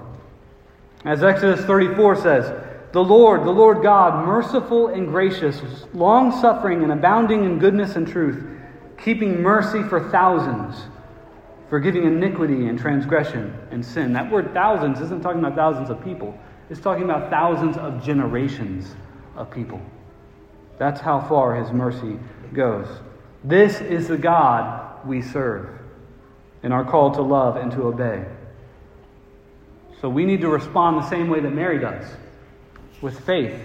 As 1.05 1.25
Exodus 1.25 1.65
34 1.65 2.17
says, 2.23 2.67
the 2.93 3.03
Lord, 3.03 3.45
the 3.45 3.51
Lord 3.51 3.83
God, 3.83 4.25
merciful 4.27 4.87
and 4.89 5.09
gracious, 5.09 5.61
long 5.93 6.31
suffering 6.41 6.85
and 6.85 6.93
abounding 6.93 7.45
in 7.45 7.59
goodness 7.59 7.97
and 7.97 8.07
truth, 8.07 8.45
keeping 8.97 9.43
mercy 9.43 9.83
for 9.83 10.09
thousands, 10.11 10.85
forgiving 11.69 12.05
iniquity 12.05 12.67
and 12.69 12.79
transgression 12.79 13.57
and 13.73 13.85
sin. 13.85 14.13
That 14.13 14.31
word 14.31 14.53
thousands 14.53 15.01
isn't 15.01 15.21
talking 15.21 15.41
about 15.41 15.57
thousands 15.57 15.91
of 15.91 16.03
people, 16.05 16.39
it's 16.71 16.81
talking 16.81 17.03
about 17.03 17.31
thousands 17.31 17.77
of 17.77 18.03
generations 18.05 18.95
of 19.37 19.51
people. 19.51 19.81
That's 20.79 21.01
how 21.01 21.21
far 21.21 21.57
his 21.57 21.73
mercy 21.73 22.19
goes. 22.55 22.87
This 23.45 23.81
is 23.81 24.09
the 24.09 24.17
God 24.17 25.07
we 25.07 25.21
serve 25.21 25.69
and 26.63 26.73
are 26.73 26.85
called 26.85 27.15
to 27.15 27.23
love 27.23 27.57
and 27.57 27.71
to 27.73 27.83
obey. 27.83 28.25
So 30.01 30.09
we 30.09 30.25
need 30.25 30.41
to 30.41 30.49
respond 30.49 30.99
the 30.99 31.09
same 31.11 31.29
way 31.29 31.41
that 31.41 31.51
Mary 31.51 31.79
does 31.79 32.07
with 33.03 33.19
faith 33.21 33.59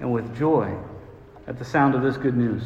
and 0.00 0.12
with 0.12 0.36
joy 0.36 0.76
at 1.46 1.58
the 1.58 1.64
sound 1.64 1.94
of 1.94 2.02
this 2.02 2.16
good 2.16 2.36
news. 2.36 2.62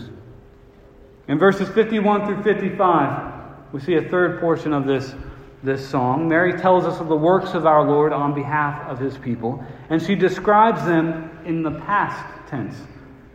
In 1.28 1.38
verses 1.38 1.68
51 1.68 2.26
through 2.26 2.42
55, 2.42 3.72
we 3.72 3.80
see 3.80 3.94
a 3.94 4.02
third 4.02 4.40
portion 4.40 4.72
of 4.72 4.86
this, 4.86 5.14
this 5.62 5.88
song. 5.88 6.28
Mary 6.28 6.58
tells 6.58 6.84
us 6.84 7.00
of 7.00 7.08
the 7.08 7.16
works 7.16 7.54
of 7.54 7.66
our 7.66 7.86
Lord 7.86 8.12
on 8.12 8.34
behalf 8.34 8.88
of 8.88 8.98
his 8.98 9.16
people, 9.18 9.64
and 9.90 10.02
she 10.02 10.14
describes 10.14 10.84
them 10.84 11.30
in 11.44 11.62
the 11.62 11.70
past 11.70 12.24
tense. 12.48 12.76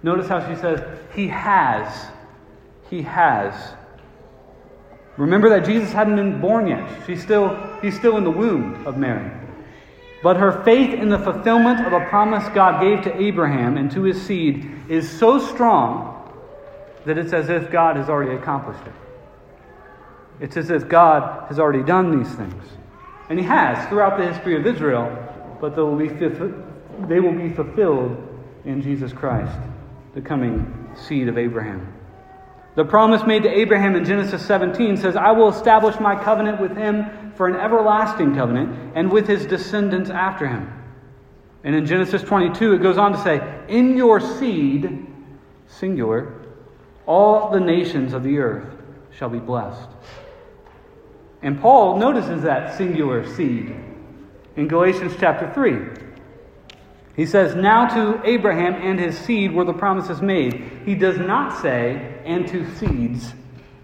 Notice 0.03 0.27
how 0.27 0.47
she 0.47 0.59
says, 0.59 0.81
He 1.13 1.27
has. 1.27 2.07
He 2.89 3.01
has. 3.01 3.73
Remember 5.17 5.49
that 5.49 5.65
Jesus 5.65 5.91
hadn't 5.91 6.15
been 6.15 6.39
born 6.39 6.67
yet. 6.67 6.87
She's 7.07 7.21
still, 7.21 7.57
he's 7.81 7.97
still 7.97 8.17
in 8.17 8.23
the 8.23 8.31
womb 8.31 8.85
of 8.85 8.97
Mary. 8.97 9.31
But 10.21 10.37
her 10.37 10.63
faith 10.63 10.93
in 10.93 11.09
the 11.09 11.19
fulfillment 11.19 11.85
of 11.85 11.93
a 11.93 12.05
promise 12.07 12.47
God 12.49 12.81
gave 12.81 13.03
to 13.03 13.21
Abraham 13.21 13.77
and 13.77 13.91
to 13.91 14.03
his 14.03 14.21
seed 14.21 14.69
is 14.89 15.09
so 15.09 15.39
strong 15.39 16.13
that 17.05 17.17
it's 17.17 17.33
as 17.33 17.49
if 17.49 17.71
God 17.71 17.95
has 17.95 18.09
already 18.09 18.35
accomplished 18.35 18.85
it. 18.85 18.93
It's 20.39 20.57
as 20.57 20.69
if 20.69 20.87
God 20.87 21.47
has 21.47 21.59
already 21.59 21.83
done 21.83 22.17
these 22.17 22.33
things. 22.35 22.63
And 23.29 23.39
he 23.39 23.45
has 23.45 23.87
throughout 23.89 24.17
the 24.17 24.31
history 24.31 24.55
of 24.55 24.65
Israel, 24.65 25.11
but 25.59 25.75
they 25.75 25.81
will 25.81 25.97
be, 25.97 26.07
they 27.07 27.19
will 27.19 27.33
be 27.33 27.49
fulfilled 27.49 28.23
in 28.65 28.81
Jesus 28.81 29.11
Christ, 29.11 29.57
the 30.13 30.21
coming 30.21 30.89
seed 30.95 31.27
of 31.27 31.37
Abraham. 31.37 31.93
The 32.75 32.85
promise 32.85 33.25
made 33.25 33.41
to 33.43 33.49
Abraham 33.49 33.95
in 33.95 34.05
Genesis 34.05 34.45
17 34.45 34.97
says, 34.97 35.15
I 35.15 35.31
will 35.31 35.49
establish 35.49 35.99
my 35.99 36.15
covenant 36.23 36.61
with 36.61 36.77
him 36.77 37.33
for 37.35 37.47
an 37.47 37.55
everlasting 37.55 38.35
covenant 38.35 38.93
and 38.95 39.11
with 39.11 39.27
his 39.27 39.47
descendants 39.47 40.11
after 40.11 40.47
him. 40.47 40.71
And 41.63 41.75
in 41.75 41.87
Genesis 41.87 42.21
22, 42.21 42.75
it 42.75 42.83
goes 42.83 42.99
on 42.99 43.13
to 43.13 43.17
say, 43.23 43.65
In 43.67 43.97
your 43.97 44.19
seed, 44.19 45.07
singular, 45.65 46.33
all 47.07 47.49
the 47.49 47.59
nations 47.59 48.13
of 48.13 48.23
the 48.23 48.37
earth 48.37 48.69
shall 49.11 49.29
be 49.29 49.39
blessed. 49.39 49.89
And 51.41 51.61
Paul 51.61 51.97
notices 51.97 52.43
that 52.43 52.77
singular 52.77 53.27
seed 53.35 53.75
in 54.55 54.67
Galatians 54.67 55.13
chapter 55.19 55.51
3. 55.53 56.03
He 57.15 57.25
says, 57.25 57.55
Now 57.55 57.87
to 57.87 58.21
Abraham 58.27 58.73
and 58.75 58.99
his 58.99 59.17
seed 59.17 59.53
were 59.53 59.65
the 59.65 59.73
promises 59.73 60.21
made. 60.21 60.81
He 60.85 60.95
does 60.95 61.17
not 61.17 61.61
say, 61.61 62.21
and 62.25 62.47
to 62.47 62.69
seeds, 62.75 63.33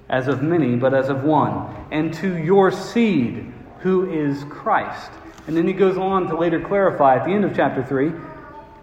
as 0.10 0.28
of 0.28 0.44
many, 0.44 0.76
but 0.76 0.94
as 0.94 1.10
of 1.10 1.24
one, 1.24 1.76
and 1.92 2.14
to 2.16 2.38
your 2.38 2.72
seed, 2.72 3.52
who 3.80 4.12
is 4.12 4.44
Christ. 4.46 5.12
And 5.48 5.58
then 5.58 5.68
he 5.68 5.74
goes 5.74 5.98
on 5.98 6.28
to 6.28 6.38
later 6.38 6.62
clarify 6.62 7.18
at 7.18 7.26
the 7.26 7.32
end 7.32 7.46
of 7.46 7.56
chapter 7.56 7.84
3 7.84 8.12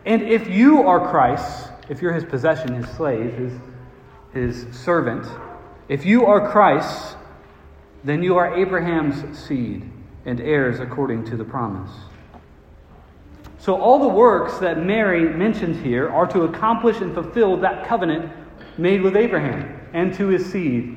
and 0.06 0.22
if 0.22 0.48
you 0.48 0.82
are 0.82 1.10
Christ's, 1.10 1.68
if 1.88 2.00
you're 2.00 2.12
his 2.12 2.24
possession, 2.24 2.74
his 2.74 2.88
slave, 2.96 3.34
his, 3.34 3.52
his 4.32 4.76
servant, 4.76 5.26
if 5.88 6.06
you 6.06 6.26
are 6.26 6.50
Christ's, 6.50 7.16
then 8.04 8.22
you 8.22 8.36
are 8.36 8.54
Abraham's 8.54 9.38
seed 9.38 9.90
and 10.24 10.40
heirs 10.40 10.80
according 10.80 11.24
to 11.26 11.36
the 11.36 11.44
promise. 11.44 11.90
So, 13.58 13.78
all 13.78 13.98
the 13.98 14.08
works 14.08 14.58
that 14.58 14.78
Mary 14.78 15.28
mentions 15.28 15.82
here 15.82 16.08
are 16.08 16.26
to 16.28 16.42
accomplish 16.42 17.00
and 17.02 17.12
fulfill 17.12 17.58
that 17.58 17.86
covenant 17.86 18.32
made 18.78 19.02
with 19.02 19.16
Abraham 19.16 19.78
and 19.92 20.14
to 20.14 20.28
his 20.28 20.50
seed, 20.50 20.96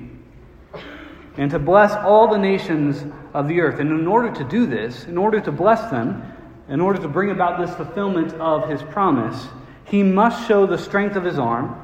and 1.36 1.52
to 1.52 1.60
bless 1.60 1.92
all 1.94 2.28
the 2.28 2.38
nations 2.38 3.04
of 3.34 3.48
the 3.48 3.60
earth. 3.60 3.80
And 3.80 3.92
in 3.92 4.08
order 4.08 4.32
to 4.34 4.44
do 4.46 4.66
this, 4.66 5.06
in 5.06 5.18
order 5.18 5.42
to 5.42 5.52
bless 5.52 5.92
them, 5.92 6.24
in 6.70 6.80
order 6.80 7.02
to 7.02 7.08
bring 7.10 7.32
about 7.32 7.60
this 7.60 7.76
fulfillment 7.76 8.34
of 8.36 8.70
his 8.70 8.82
promise, 8.84 9.48
he 9.86 10.02
must 10.04 10.48
show 10.48 10.66
the 10.66 10.78
strength 10.78 11.18
of 11.18 11.26
his 11.26 11.38
arm. 11.38 11.76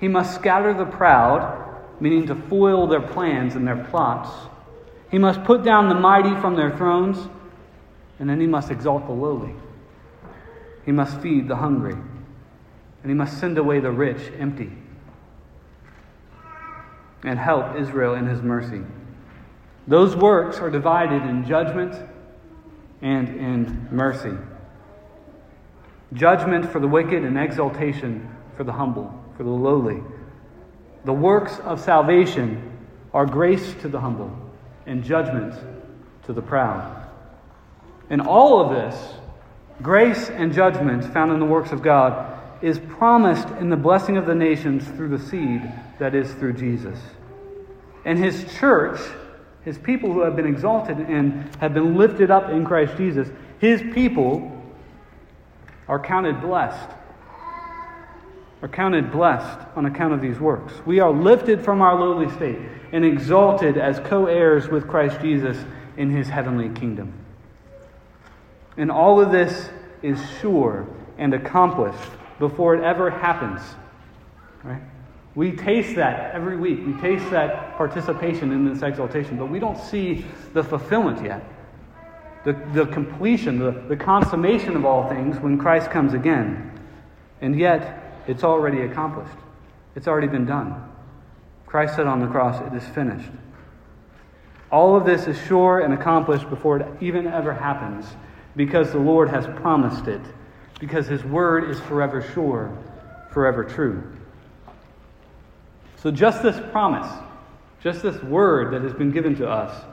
He 0.00 0.08
must 0.08 0.34
scatter 0.34 0.74
the 0.74 0.86
proud, 0.86 1.76
meaning 2.00 2.26
to 2.26 2.34
foil 2.34 2.88
their 2.88 3.00
plans 3.00 3.54
and 3.54 3.66
their 3.66 3.84
plots. 3.84 4.30
He 5.14 5.18
must 5.18 5.44
put 5.44 5.62
down 5.62 5.88
the 5.88 5.94
mighty 5.94 6.34
from 6.40 6.56
their 6.56 6.76
thrones, 6.76 7.28
and 8.18 8.28
then 8.28 8.40
he 8.40 8.48
must 8.48 8.72
exalt 8.72 9.06
the 9.06 9.12
lowly. 9.12 9.54
He 10.84 10.90
must 10.90 11.20
feed 11.20 11.46
the 11.46 11.54
hungry, 11.54 11.92
and 11.92 13.08
he 13.08 13.14
must 13.14 13.38
send 13.38 13.56
away 13.56 13.78
the 13.78 13.92
rich 13.92 14.32
empty, 14.40 14.72
and 17.22 17.38
help 17.38 17.76
Israel 17.76 18.14
in 18.14 18.26
his 18.26 18.42
mercy. 18.42 18.82
Those 19.86 20.16
works 20.16 20.58
are 20.58 20.68
divided 20.68 21.22
in 21.22 21.46
judgment 21.46 21.94
and 23.00 23.28
in 23.28 23.88
mercy. 23.92 24.36
Judgment 26.12 26.72
for 26.72 26.80
the 26.80 26.88
wicked 26.88 27.22
and 27.22 27.38
exaltation 27.38 28.28
for 28.56 28.64
the 28.64 28.72
humble, 28.72 29.14
for 29.36 29.44
the 29.44 29.50
lowly. 29.50 30.02
The 31.04 31.12
works 31.12 31.60
of 31.60 31.78
salvation 31.78 32.72
are 33.12 33.26
grace 33.26 33.74
to 33.74 33.88
the 33.88 34.00
humble 34.00 34.40
and 34.86 35.04
judgment 35.04 35.54
to 36.24 36.32
the 36.32 36.42
proud. 36.42 37.08
And 38.10 38.20
all 38.20 38.60
of 38.60 38.70
this 38.70 39.14
Grace 39.82 40.30
and 40.30 40.52
judgment 40.52 41.04
found 41.12 41.32
in 41.32 41.40
the 41.40 41.46
works 41.46 41.72
of 41.72 41.82
God 41.82 42.40
is 42.62 42.78
promised 42.78 43.48
in 43.60 43.70
the 43.70 43.76
blessing 43.76 44.16
of 44.16 44.24
the 44.24 44.34
nations 44.34 44.86
through 44.88 45.08
the 45.08 45.18
seed 45.18 45.62
that 45.98 46.14
is 46.14 46.32
through 46.34 46.52
Jesus. 46.52 46.98
And 48.04 48.18
his 48.18 48.44
church, 48.58 49.00
his 49.64 49.76
people 49.78 50.12
who 50.12 50.20
have 50.20 50.36
been 50.36 50.46
exalted 50.46 50.98
and 50.98 51.54
have 51.56 51.74
been 51.74 51.96
lifted 51.96 52.30
up 52.30 52.50
in 52.50 52.64
Christ 52.64 52.96
Jesus, 52.96 53.28
his 53.58 53.82
people 53.92 54.50
are 55.88 55.98
counted 55.98 56.40
blessed. 56.40 56.90
Are 58.64 58.68
counted 58.68 59.12
blessed 59.12 59.60
on 59.76 59.84
account 59.84 60.14
of 60.14 60.22
these 60.22 60.40
works. 60.40 60.72
We 60.86 60.98
are 60.98 61.12
lifted 61.12 61.62
from 61.62 61.82
our 61.82 62.00
lowly 62.00 62.34
state 62.34 62.58
and 62.92 63.04
exalted 63.04 63.76
as 63.76 64.00
co 64.00 64.24
heirs 64.24 64.68
with 64.68 64.88
Christ 64.88 65.20
Jesus 65.20 65.62
in 65.98 66.08
his 66.08 66.30
heavenly 66.30 66.70
kingdom. 66.70 67.12
And 68.78 68.90
all 68.90 69.20
of 69.20 69.30
this 69.30 69.68
is 70.00 70.18
sure 70.40 70.86
and 71.18 71.34
accomplished 71.34 72.10
before 72.38 72.74
it 72.74 72.82
ever 72.82 73.10
happens. 73.10 73.60
Right? 74.62 74.80
We 75.34 75.52
taste 75.52 75.96
that 75.96 76.34
every 76.34 76.56
week. 76.56 76.86
We 76.86 76.94
taste 77.02 77.30
that 77.32 77.76
participation 77.76 78.50
in 78.50 78.64
this 78.64 78.82
exaltation, 78.82 79.36
but 79.36 79.50
we 79.50 79.58
don't 79.58 79.78
see 79.78 80.24
the 80.54 80.64
fulfillment 80.64 81.22
yet. 81.22 81.44
The, 82.46 82.54
the 82.72 82.86
completion, 82.86 83.58
the, 83.58 83.72
the 83.90 83.96
consummation 83.96 84.74
of 84.74 84.86
all 84.86 85.06
things 85.10 85.38
when 85.38 85.58
Christ 85.58 85.90
comes 85.90 86.14
again. 86.14 86.70
And 87.42 87.58
yet, 87.58 88.00
it's 88.26 88.44
already 88.44 88.82
accomplished. 88.82 89.36
It's 89.94 90.08
already 90.08 90.28
been 90.28 90.46
done. 90.46 90.90
Christ 91.66 91.96
said 91.96 92.06
on 92.06 92.20
the 92.20 92.26
cross, 92.26 92.60
It 92.66 92.76
is 92.76 92.86
finished. 92.94 93.30
All 94.70 94.96
of 94.96 95.04
this 95.04 95.26
is 95.26 95.38
sure 95.46 95.80
and 95.80 95.94
accomplished 95.94 96.48
before 96.50 96.78
it 96.78 96.86
even 97.00 97.26
ever 97.26 97.52
happens 97.52 98.06
because 98.56 98.90
the 98.92 98.98
Lord 98.98 99.28
has 99.28 99.46
promised 99.60 100.08
it, 100.08 100.20
because 100.80 101.06
his 101.06 101.24
word 101.24 101.70
is 101.70 101.78
forever 101.80 102.22
sure, 102.34 102.76
forever 103.30 103.64
true. 103.64 104.02
So, 105.96 106.10
just 106.10 106.42
this 106.42 106.60
promise, 106.70 107.10
just 107.82 108.02
this 108.02 108.22
word 108.22 108.72
that 108.74 108.82
has 108.82 108.92
been 108.92 109.10
given 109.10 109.34
to 109.36 109.48
us 109.48 109.84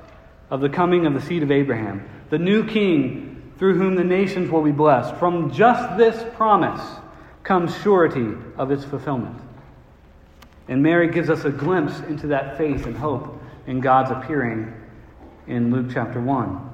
of 0.49 0.61
the 0.61 0.69
coming 0.69 1.05
of 1.05 1.13
the 1.13 1.21
seed 1.21 1.43
of 1.43 1.51
Abraham, 1.51 2.07
the 2.29 2.37
new 2.37 2.65
king 2.67 3.53
through 3.57 3.77
whom 3.77 3.95
the 3.95 4.03
nations 4.03 4.49
will 4.49 4.63
be 4.63 4.71
blessed, 4.71 5.15
from 5.15 5.51
just 5.51 5.97
this 5.97 6.23
promise 6.35 6.81
comes 7.43 7.75
surety 7.81 8.37
of 8.57 8.71
its 8.71 8.83
fulfillment. 8.83 9.39
And 10.67 10.81
Mary 10.81 11.09
gives 11.09 11.29
us 11.29 11.43
a 11.43 11.49
glimpse 11.49 11.99
into 12.01 12.27
that 12.27 12.57
faith 12.57 12.85
and 12.85 12.95
hope 12.95 13.41
in 13.67 13.81
God's 13.81 14.11
appearing 14.11 14.73
in 15.47 15.71
Luke 15.71 15.87
chapter 15.91 16.21
1, 16.21 16.69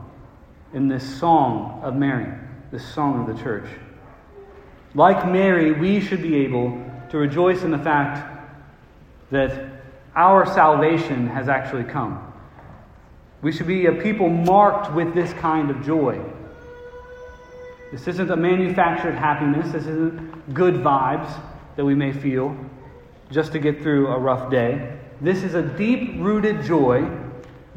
in 0.74 0.88
this 0.88 1.20
song 1.20 1.80
of 1.84 1.96
Mary, 1.96 2.32
this 2.72 2.86
song 2.94 3.28
of 3.28 3.36
the 3.36 3.42
church. 3.42 3.68
Like 4.94 5.28
Mary, 5.28 5.72
we 5.72 6.00
should 6.00 6.22
be 6.22 6.36
able 6.38 6.84
to 7.10 7.18
rejoice 7.18 7.64
in 7.64 7.72
the 7.72 7.78
fact 7.78 8.36
that 9.32 9.82
our 10.16 10.46
salvation 10.46 11.28
has 11.28 11.48
actually 11.48 11.84
come. 11.84 12.24
We 13.42 13.52
should 13.52 13.68
be 13.68 13.86
a 13.86 13.94
people 13.94 14.30
marked 14.30 14.94
with 14.94 15.14
this 15.14 15.32
kind 15.34 15.70
of 15.70 15.86
joy. 15.86 16.20
This 17.92 18.08
isn't 18.08 18.30
a 18.30 18.36
manufactured 18.36 19.16
happiness. 19.16 19.72
This 19.72 19.84
isn't 19.84 20.54
good 20.54 20.76
vibes 20.76 21.32
that 21.76 21.86
we 21.86 21.96
may 21.96 22.12
feel 22.12 22.56
just 23.32 23.52
to 23.54 23.60
get 23.60 23.82
through 23.82 24.08
a 24.08 24.18
rough 24.18 24.52
day. 24.52 24.98
This 25.22 25.44
is 25.44 25.54
a 25.54 25.62
deep 25.62 26.16
rooted 26.18 26.64
joy 26.64 27.10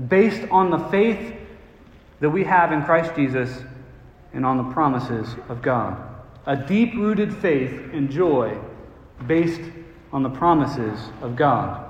based 0.09 0.49
on 0.51 0.71
the 0.71 0.79
faith 0.79 1.35
that 2.21 2.31
we 2.31 2.45
have 2.45 2.73
in 2.73 2.83
Christ 2.85 3.15
Jesus 3.15 3.63
and 4.33 4.45
on 4.45 4.57
the 4.57 4.73
promises 4.73 5.35
of 5.49 5.63
God. 5.63 5.97
A 6.47 6.57
deep 6.57 6.95
rooted 6.95 7.35
faith 7.37 7.73
and 7.93 8.11
joy 8.11 8.59
based 9.27 9.61
on 10.13 10.23
the 10.23 10.31
promises 10.31 10.99
of 11.23 11.37
God. 11.37 11.87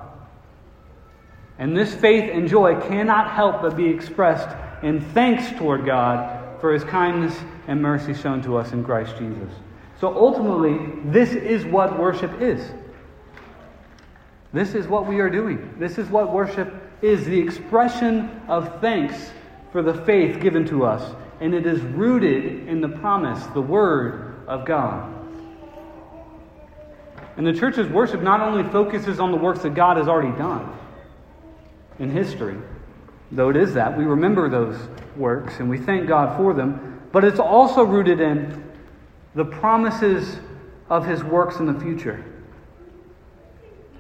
And 1.59 1.76
this 1.76 1.94
faith 1.94 2.30
and 2.33 2.48
joy 2.48 2.80
cannot 2.88 3.30
help 3.33 3.62
but 3.62 3.76
be 3.76 3.88
expressed 3.88 4.48
in 4.83 5.00
thanks 5.00 5.50
toward 5.59 5.85
God 5.85 6.39
for 6.61 6.73
his 6.73 6.85
kindness 6.85 7.37
and 7.66 7.81
mercy 7.81 8.14
shown 8.14 8.42
to 8.42 8.57
us 8.57 8.73
in 8.73 8.85
Christ 8.85 9.16
Jesus. 9.18 9.53
So 10.01 10.14
ultimately, 10.14 10.79
this 11.11 11.33
is 11.33 11.64
what 11.64 11.99
worship 11.99 12.40
is. 12.40 12.70
This 14.53 14.75
is 14.75 14.88
what 14.88 15.07
we 15.07 15.20
are 15.20 15.31
doing. 15.31 15.75
This 15.79 15.99
is 15.99 16.09
what 16.09 16.33
worship 16.33 16.75
is 17.03 17.25
the 17.27 17.38
expression 17.38 18.42
of 18.49 18.81
thanks 18.81 19.31
for 19.73 19.83
the 19.83 19.94
faith 20.05 20.40
given 20.40 20.66
to 20.66 20.85
us. 20.85 21.14
And 21.40 21.55
it 21.55 21.66
is 21.66 21.81
rooted 21.81 22.68
in 22.68 22.81
the 22.81 22.88
promise, 22.88 23.44
the 23.55 23.62
Word 23.62 24.42
of 24.46 24.66
God. 24.66 25.16
And 27.37 27.46
the 27.46 27.53
church's 27.53 27.88
worship 27.88 28.20
not 28.20 28.40
only 28.40 28.68
focuses 28.70 29.20
on 29.20 29.31
the 29.31 29.38
works 29.38 29.61
that 29.62 29.75
God 29.75 29.96
has 29.96 30.09
already 30.09 30.37
done 30.37 30.77
in 31.99 32.11
history, 32.11 32.59
though 33.33 33.51
it 33.51 33.57
is 33.57 33.75
that, 33.75 33.97
we 33.97 34.05
remember 34.05 34.49
those 34.49 34.77
works 35.16 35.59
and 35.59 35.69
we 35.69 35.79
thank 35.79 36.09
God 36.09 36.37
for 36.37 36.55
them, 36.55 37.03
but 37.12 37.25
it's 37.25 37.40
also 37.40 37.83
rooted 37.85 38.21
in 38.21 38.64
the 39.35 39.45
promises 39.45 40.38
of 40.88 41.07
his 41.07 41.23
works 41.23 41.57
in 41.57 41.66
the 41.66 41.81
future. 41.81 42.25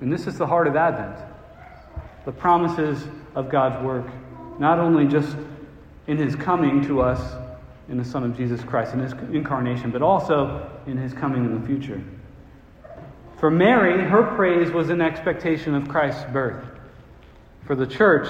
And 0.00 0.12
this 0.12 0.26
is 0.26 0.38
the 0.38 0.46
heart 0.46 0.66
of 0.66 0.76
Advent 0.76 1.26
the 2.26 2.32
promises 2.32 3.06
of 3.34 3.48
God's 3.48 3.82
work, 3.82 4.06
not 4.58 4.78
only 4.78 5.06
just 5.06 5.36
in 6.06 6.18
his 6.18 6.36
coming 6.36 6.82
to 6.86 7.00
us 7.00 7.34
in 7.88 7.96
the 7.96 8.04
Son 8.04 8.24
of 8.24 8.36
Jesus 8.36 8.62
Christ, 8.62 8.92
in 8.92 9.00
his 9.00 9.12
incarnation, 9.32 9.90
but 9.90 10.02
also 10.02 10.70
in 10.86 10.96
his 10.96 11.14
coming 11.14 11.44
in 11.44 11.60
the 11.60 11.66
future. 11.66 12.02
For 13.38 13.50
Mary, 13.50 14.04
her 14.04 14.22
praise 14.36 14.70
was 14.70 14.90
in 14.90 15.00
expectation 15.00 15.74
of 15.74 15.88
Christ's 15.88 16.24
birth. 16.30 16.62
For 17.66 17.74
the 17.74 17.86
church, 17.86 18.28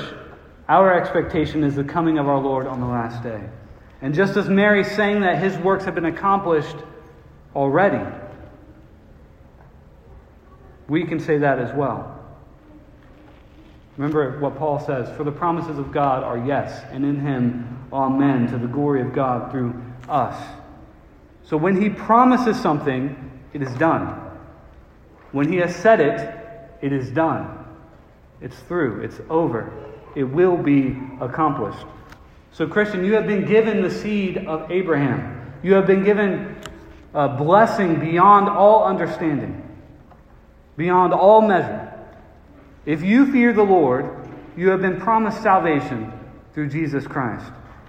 our 0.70 0.96
expectation 0.96 1.64
is 1.64 1.74
the 1.74 1.82
coming 1.82 2.16
of 2.16 2.28
our 2.28 2.38
Lord 2.38 2.68
on 2.68 2.80
the 2.80 2.86
last 2.86 3.24
day. 3.24 3.42
And 4.02 4.14
just 4.14 4.36
as 4.36 4.48
Mary 4.48 4.84
sang 4.84 5.20
that 5.22 5.42
his 5.42 5.58
works 5.58 5.84
have 5.84 5.96
been 5.96 6.04
accomplished 6.04 6.76
already, 7.56 8.08
we 10.86 11.04
can 11.04 11.18
say 11.18 11.38
that 11.38 11.58
as 11.58 11.74
well. 11.74 12.16
Remember 13.96 14.38
what 14.38 14.56
Paul 14.56 14.78
says 14.78 15.14
For 15.16 15.24
the 15.24 15.32
promises 15.32 15.76
of 15.76 15.90
God 15.90 16.22
are 16.22 16.38
yes, 16.38 16.84
and 16.92 17.04
in 17.04 17.18
him, 17.18 17.88
amen, 17.92 18.46
to 18.52 18.56
the 18.56 18.68
glory 18.68 19.02
of 19.02 19.12
God 19.12 19.50
through 19.50 19.74
us. 20.08 20.40
So 21.42 21.56
when 21.56 21.82
he 21.82 21.90
promises 21.90 22.56
something, 22.60 23.40
it 23.52 23.60
is 23.60 23.74
done. 23.74 24.06
When 25.32 25.52
he 25.52 25.56
has 25.56 25.74
said 25.74 25.98
it, 25.98 26.78
it 26.80 26.92
is 26.92 27.10
done. 27.10 27.58
It's 28.40 28.58
through. 28.60 29.02
It's 29.02 29.20
over. 29.28 29.89
It 30.14 30.24
will 30.24 30.56
be 30.56 30.98
accomplished. 31.20 31.86
So, 32.52 32.66
Christian, 32.66 33.04
you 33.04 33.14
have 33.14 33.26
been 33.26 33.46
given 33.46 33.82
the 33.82 33.90
seed 33.90 34.38
of 34.38 34.70
Abraham. 34.70 35.54
You 35.62 35.74
have 35.74 35.86
been 35.86 36.04
given 36.04 36.56
a 37.14 37.28
blessing 37.28 38.00
beyond 38.00 38.48
all 38.48 38.84
understanding, 38.84 39.62
beyond 40.76 41.12
all 41.12 41.42
measure. 41.42 41.92
If 42.86 43.02
you 43.02 43.30
fear 43.30 43.52
the 43.52 43.62
Lord, 43.62 44.28
you 44.56 44.70
have 44.70 44.80
been 44.80 45.00
promised 45.00 45.42
salvation 45.42 46.12
through 46.52 46.68
Jesus 46.68 47.06
Christ. 47.06 47.46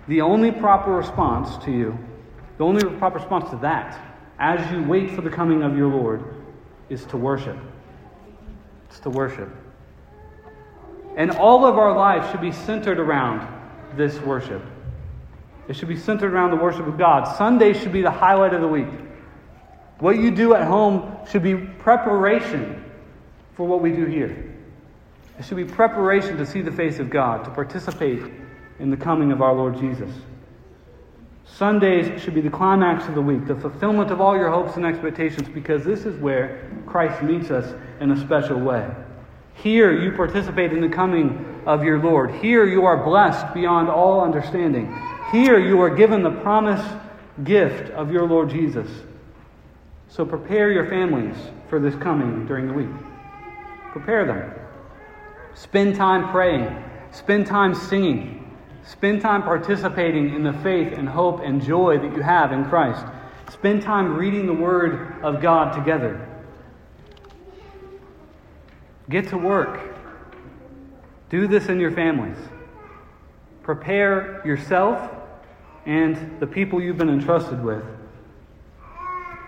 The 0.07 0.21
only 0.21 0.51
proper 0.51 0.91
response 0.91 1.63
to 1.65 1.71
you, 1.71 1.97
the 2.57 2.65
only 2.65 2.83
proper 2.97 3.17
response 3.19 3.49
to 3.49 3.57
that, 3.57 3.99
as 4.37 4.71
you 4.71 4.83
wait 4.83 5.11
for 5.11 5.21
the 5.21 5.29
coming 5.29 5.63
of 5.63 5.77
your 5.77 5.87
Lord, 5.87 6.23
is 6.89 7.05
to 7.05 7.17
worship. 7.17 7.57
It's 8.89 8.99
to 8.99 9.09
worship. 9.09 9.49
And 11.15 11.31
all 11.31 11.65
of 11.65 11.77
our 11.77 11.95
lives 11.95 12.29
should 12.31 12.41
be 12.41 12.51
centered 12.51 12.99
around 12.99 13.47
this 13.95 14.19
worship. 14.21 14.63
It 15.67 15.75
should 15.75 15.87
be 15.87 15.97
centered 15.97 16.33
around 16.33 16.51
the 16.51 16.57
worship 16.57 16.87
of 16.87 16.97
God. 16.97 17.37
Sunday 17.37 17.73
should 17.73 17.91
be 17.91 18.01
the 18.01 18.11
highlight 18.11 18.53
of 18.53 18.61
the 18.61 18.67
week. 18.67 18.87
What 19.99 20.17
you 20.17 20.31
do 20.31 20.55
at 20.55 20.67
home 20.67 21.15
should 21.29 21.43
be 21.43 21.55
preparation 21.55 22.83
for 23.55 23.67
what 23.67 23.81
we 23.81 23.91
do 23.91 24.05
here. 24.05 24.51
It 25.37 25.45
should 25.45 25.57
be 25.57 25.65
preparation 25.65 26.37
to 26.37 26.45
see 26.45 26.61
the 26.61 26.71
face 26.71 26.99
of 26.99 27.09
God, 27.09 27.43
to 27.45 27.51
participate 27.51 28.21
in 28.79 28.89
the 28.89 28.97
coming 28.97 29.31
of 29.31 29.41
our 29.41 29.53
Lord 29.53 29.77
Jesus. 29.77 30.09
Sundays 31.45 32.21
should 32.21 32.33
be 32.33 32.41
the 32.41 32.49
climax 32.49 33.07
of 33.07 33.15
the 33.15 33.21
week, 33.21 33.45
the 33.45 33.55
fulfillment 33.55 34.09
of 34.09 34.21
all 34.21 34.35
your 34.35 34.49
hopes 34.49 34.77
and 34.77 34.85
expectations, 34.85 35.47
because 35.49 35.83
this 35.83 36.05
is 36.05 36.19
where 36.19 36.69
Christ 36.85 37.21
meets 37.21 37.51
us 37.51 37.75
in 37.99 38.11
a 38.11 38.19
special 38.19 38.59
way. 38.59 38.89
Here 39.55 39.91
you 39.91 40.11
participate 40.11 40.73
in 40.73 40.81
the 40.81 40.89
coming 40.89 41.61
of 41.65 41.83
your 41.83 41.99
Lord. 41.99 42.31
Here 42.35 42.65
you 42.65 42.85
are 42.85 43.03
blessed 43.03 43.53
beyond 43.53 43.89
all 43.89 44.21
understanding. 44.21 44.97
Here 45.31 45.59
you 45.59 45.79
are 45.81 45.89
given 45.89 46.23
the 46.23 46.31
promised 46.31 46.95
gift 47.43 47.91
of 47.91 48.11
your 48.11 48.27
Lord 48.27 48.49
Jesus. 48.49 48.89
So 50.09 50.25
prepare 50.25 50.71
your 50.71 50.87
families 50.87 51.35
for 51.69 51.79
this 51.79 51.95
coming 51.95 52.45
during 52.45 52.67
the 52.67 52.73
week. 52.73 52.89
Prepare 53.91 54.25
them. 54.25 54.51
Spend 55.53 55.95
time 55.95 56.31
praying. 56.31 56.83
Spend 57.11 57.45
time 57.45 57.75
singing. 57.75 58.37
Spend 58.83 59.21
time 59.21 59.43
participating 59.43 60.33
in 60.33 60.43
the 60.43 60.53
faith 60.63 60.93
and 60.93 61.07
hope 61.07 61.41
and 61.41 61.61
joy 61.61 61.97
that 61.97 62.15
you 62.15 62.21
have 62.21 62.51
in 62.51 62.65
Christ. 62.65 63.05
Spend 63.49 63.83
time 63.83 64.15
reading 64.15 64.47
the 64.47 64.53
Word 64.53 65.23
of 65.23 65.41
God 65.41 65.73
together. 65.73 66.27
Get 69.11 69.27
to 69.29 69.37
work. 69.37 69.81
Do 71.29 71.45
this 71.45 71.67
in 71.67 71.81
your 71.81 71.91
families. 71.91 72.37
Prepare 73.61 74.41
yourself 74.45 75.11
and 75.85 76.39
the 76.39 76.47
people 76.47 76.81
you've 76.81 76.97
been 76.97 77.09
entrusted 77.09 77.61
with 77.61 77.83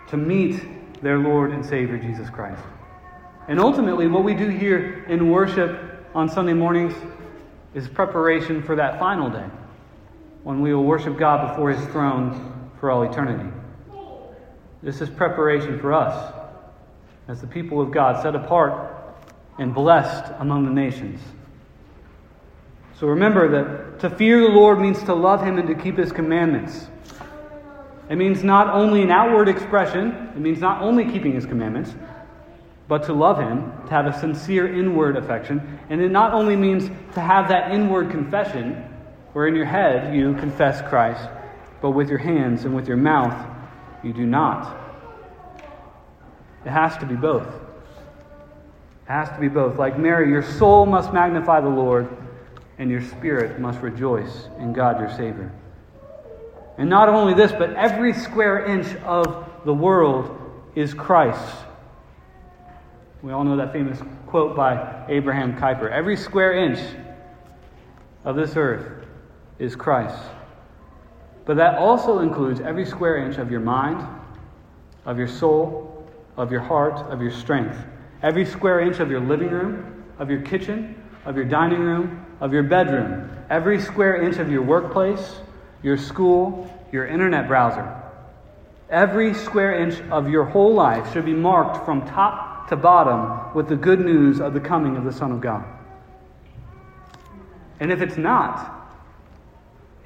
to 0.10 0.18
meet 0.18 1.02
their 1.02 1.18
Lord 1.18 1.52
and 1.52 1.66
Savior 1.66 1.98
Jesus 1.98 2.30
Christ. 2.30 2.62
And 3.48 3.58
ultimately, 3.58 4.08
what 4.08 4.26
we 4.26 4.34
do 4.34 4.50
here 4.50 5.06
in 5.08 5.30
worship 5.30 5.80
on 6.14 6.28
Sunday 6.28 6.54
mornings 6.54 6.94
is 7.74 7.88
preparation 7.88 8.62
for 8.62 8.76
that 8.76 9.00
final 9.00 9.30
day 9.30 9.46
when 10.44 10.60
we 10.60 10.74
will 10.74 10.84
worship 10.84 11.18
God 11.18 11.50
before 11.50 11.72
His 11.72 11.86
throne 11.88 12.70
for 12.82 12.92
all 12.92 13.04
eternity. 13.04 13.50
This 14.82 15.00
is 15.00 15.10
preparation 15.10 15.80
for 15.80 15.94
us 15.94 16.34
as 17.30 17.40
the 17.40 17.48
people 17.48 17.80
of 17.80 17.92
God, 17.92 18.22
set 18.22 18.36
apart 18.36 18.93
and 19.58 19.74
blessed 19.74 20.32
among 20.40 20.66
the 20.66 20.72
nations. 20.72 21.20
So 23.00 23.08
remember 23.08 23.50
that 23.52 24.00
to 24.00 24.10
fear 24.10 24.42
the 24.42 24.48
Lord 24.48 24.80
means 24.80 25.02
to 25.04 25.14
love 25.14 25.44
Him 25.44 25.58
and 25.58 25.68
to 25.68 25.76
keep 25.76 25.98
His 25.98 26.12
commandments. 26.12 26.88
It 28.10 28.16
means 28.16 28.44
not 28.44 28.70
only 28.70 29.02
an 29.02 29.12
outward 29.12 29.50
expression, 29.50 30.12
it 30.36 30.40
means 30.40 30.60
not 30.60 30.82
only 30.82 31.06
keeping 31.12 31.34
His 31.34 31.46
commandments, 31.46 31.94
but 32.88 33.04
to 33.04 33.14
love 33.14 33.40
Him, 33.40 33.72
to 33.86 33.90
have 33.92 34.06
a 34.06 34.20
sincere 34.20 34.74
inward 34.74 35.18
affection. 35.18 35.80
And 35.90 36.02
it 36.02 36.12
not 36.12 36.34
only 36.34 36.56
means 36.56 36.90
to 37.14 37.22
have 37.22 37.48
that 37.50 37.72
inward 37.72 38.12
confession, 38.12 38.84
where 39.34 39.48
in 39.48 39.56
your 39.56 39.66
head 39.66 40.16
you 40.16 40.34
confess 40.36 40.82
Christ, 40.88 41.28
but 41.82 41.92
with 41.92 42.10
your 42.10 42.20
hands 42.20 42.66
and 42.66 42.76
with 42.76 42.88
your 42.88 42.98
mouth 42.98 43.50
you 44.04 44.14
do 44.14 44.26
not. 44.26 44.80
It 46.66 46.70
has 46.70 46.98
to 46.98 47.06
be 47.06 47.16
both. 47.16 47.48
It 49.06 49.12
has 49.12 49.30
to 49.30 49.40
be 49.40 49.48
both. 49.48 49.78
Like 49.78 49.98
Mary, 49.98 50.30
your 50.30 50.44
soul 50.44 50.86
must 50.86 51.14
magnify 51.14 51.62
the 51.62 51.70
Lord, 51.70 52.08
and 52.78 52.90
your 52.90 53.02
spirit 53.02 53.60
must 53.60 53.82
rejoice 53.82 54.48
in 54.60 54.74
God 54.74 55.00
your 55.00 55.10
Savior. 55.10 55.52
And 56.78 56.90
not 56.90 57.10
only 57.10 57.34
this, 57.34 57.52
but 57.52 57.74
every 57.74 58.14
square 58.14 58.66
inch 58.66 58.96
of 59.04 59.50
the 59.66 59.74
world 59.74 60.40
is 60.76 60.94
Christ. 60.94 61.56
We 63.22 63.32
all 63.32 63.44
know 63.44 63.56
that 63.58 63.72
famous 63.72 64.00
quote 64.28 64.56
by 64.56 65.06
Abraham 65.08 65.56
Kuyper 65.58 65.90
Every 65.90 66.18
square 66.18 66.54
inch 66.54 66.80
of 68.26 68.36
this 68.36 68.56
earth 68.56 69.06
is 69.60 69.76
Christ. 69.76 70.22
But 71.46 71.58
that 71.58 71.78
also 71.78 72.20
includes 72.20 72.62
every 72.62 72.86
square 72.86 73.18
inch 73.18 73.38
of 73.38 73.52
your 73.52 73.60
mind, 73.60 74.06
of 75.06 75.18
your 75.18 75.28
soul, 75.28 76.08
of 76.38 76.52
your 76.52 76.62
heart, 76.62 76.96
of 77.12 77.22
your 77.22 77.32
strength. 77.32 77.78
Every 78.24 78.46
square 78.46 78.80
inch 78.80 79.00
of 79.00 79.12
your 79.12 79.20
living 79.20 79.50
room, 79.50 80.06
of 80.18 80.30
your 80.30 80.42
kitchen, 80.42 80.96
of 81.26 81.36
your 81.36 81.46
dining 81.46 81.80
room, 81.80 82.26
of 82.40 82.54
your 82.54 82.64
bedroom. 82.64 83.30
Every 83.50 83.80
square 83.80 84.22
inch 84.22 84.38
of 84.38 84.50
your 84.50 84.62
workplace, 84.62 85.42
your 85.84 85.98
school, 85.98 86.74
your 86.92 87.06
internet 87.06 87.48
browser. 87.48 88.02
Every 88.90 89.34
square 89.34 89.82
inch 89.82 90.00
of 90.10 90.30
your 90.30 90.46
whole 90.46 90.74
life 90.74 91.12
should 91.12 91.26
be 91.26 91.34
marked 91.34 91.86
from 91.86 92.08
top 92.08 92.70
to 92.70 92.78
bottom 92.78 93.54
with 93.54 93.68
the 93.68 93.76
good 93.76 94.00
news 94.00 94.40
of 94.40 94.54
the 94.54 94.60
coming 94.60 94.96
of 94.96 95.04
the 95.04 95.12
Son 95.12 95.32
of 95.32 95.42
God. 95.42 95.66
And 97.80 97.92
if 97.92 98.02
it's 98.02 98.18
not, 98.18 98.90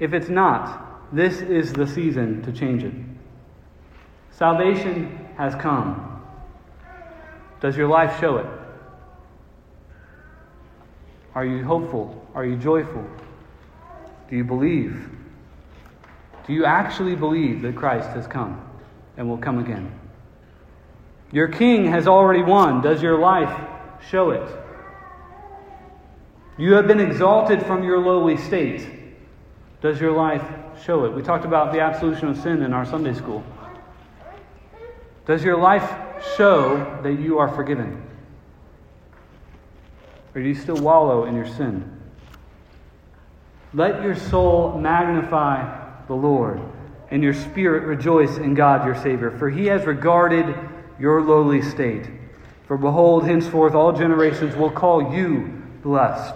if 0.00 0.12
it's 0.12 0.28
not, 0.28 1.14
this 1.14 1.40
is 1.40 1.72
the 1.72 1.86
season 1.86 2.42
to 2.42 2.52
change 2.52 2.82
it. 2.82 2.94
Salvation 4.32 5.28
has 5.36 5.54
come. 5.54 6.07
Does 7.60 7.76
your 7.76 7.88
life 7.88 8.20
show 8.20 8.38
it? 8.38 8.46
Are 11.34 11.44
you 11.44 11.64
hopeful? 11.64 12.26
Are 12.34 12.44
you 12.44 12.56
joyful? 12.56 13.04
Do 14.30 14.36
you 14.36 14.44
believe? 14.44 15.08
Do 16.46 16.52
you 16.52 16.64
actually 16.64 17.14
believe 17.14 17.62
that 17.62 17.76
Christ 17.76 18.08
has 18.10 18.26
come 18.26 18.60
and 19.16 19.28
will 19.28 19.38
come 19.38 19.58
again? 19.58 19.92
Your 21.30 21.48
king 21.48 21.86
has 21.86 22.08
already 22.08 22.42
won. 22.42 22.80
Does 22.80 23.02
your 23.02 23.18
life 23.18 23.54
show 24.08 24.30
it? 24.30 24.48
You 26.56 26.74
have 26.74 26.86
been 26.86 27.00
exalted 27.00 27.64
from 27.66 27.84
your 27.84 27.98
lowly 27.98 28.36
state. 28.36 28.88
Does 29.80 30.00
your 30.00 30.12
life 30.12 30.44
show 30.82 31.04
it? 31.04 31.12
We 31.12 31.22
talked 31.22 31.44
about 31.44 31.72
the 31.72 31.80
absolution 31.80 32.28
of 32.28 32.36
sin 32.36 32.62
in 32.62 32.72
our 32.72 32.84
Sunday 32.84 33.14
school. 33.14 33.44
Does 35.26 35.44
your 35.44 35.58
life 35.58 35.88
show 36.36 37.00
that 37.02 37.18
you 37.20 37.38
are 37.38 37.48
forgiven? 37.48 38.02
Or 40.34 40.42
do 40.42 40.48
you 40.48 40.54
still 40.54 40.76
wallow 40.76 41.24
in 41.24 41.34
your 41.34 41.46
sin? 41.46 42.00
Let 43.74 44.02
your 44.02 44.14
soul 44.14 44.78
magnify 44.78 46.06
the 46.06 46.14
Lord, 46.14 46.60
and 47.10 47.22
your 47.22 47.34
spirit 47.34 47.84
rejoice 47.84 48.36
in 48.38 48.54
God 48.54 48.84
your 48.86 48.94
Savior, 48.94 49.30
for 49.38 49.50
he 49.50 49.66
has 49.66 49.84
regarded 49.84 50.54
your 50.98 51.22
lowly 51.22 51.62
state. 51.62 52.08
For 52.66 52.76
behold, 52.76 53.24
henceforth 53.24 53.74
all 53.74 53.92
generations 53.92 54.56
will 54.56 54.70
call 54.70 55.14
you 55.14 55.62
blessed. 55.82 56.34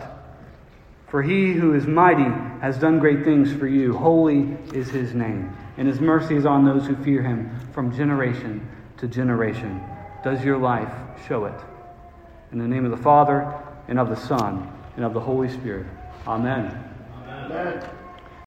For 1.09 1.23
he 1.23 1.53
who 1.53 1.75
is 1.75 1.87
mighty 1.87 2.31
has 2.61 2.79
done 2.79 2.99
great 2.99 3.25
things 3.25 3.53
for 3.53 3.67
you. 3.67 3.97
Holy 3.97 4.57
is 4.73 4.89
his 4.89 5.15
name, 5.15 5.55
and 5.77 5.87
his 5.87 6.01
mercy 6.01 6.37
is 6.37 6.47
on 6.47 6.65
those 6.65 6.87
who 6.87 6.97
fear 6.97 7.23
him 7.23 7.51
from 7.73 7.95
generation 7.95 8.67
to 9.03 9.09
generation. 9.09 9.83
Does 10.23 10.45
your 10.45 10.59
life 10.59 10.93
show 11.27 11.47
it? 11.47 11.61
In 12.53 12.59
the 12.59 12.69
name 12.69 12.85
of 12.85 12.93
the 12.93 12.97
Father, 12.97 13.53
and 13.89 13.99
of 13.99 14.09
the 14.09 14.15
Son, 14.15 14.73
and 14.95 15.05
of 15.05 15.13
the 15.13 15.19
Holy 15.19 15.49
Spirit. 15.49 15.87
Amen. 16.25 16.73
Amen. 17.27 17.85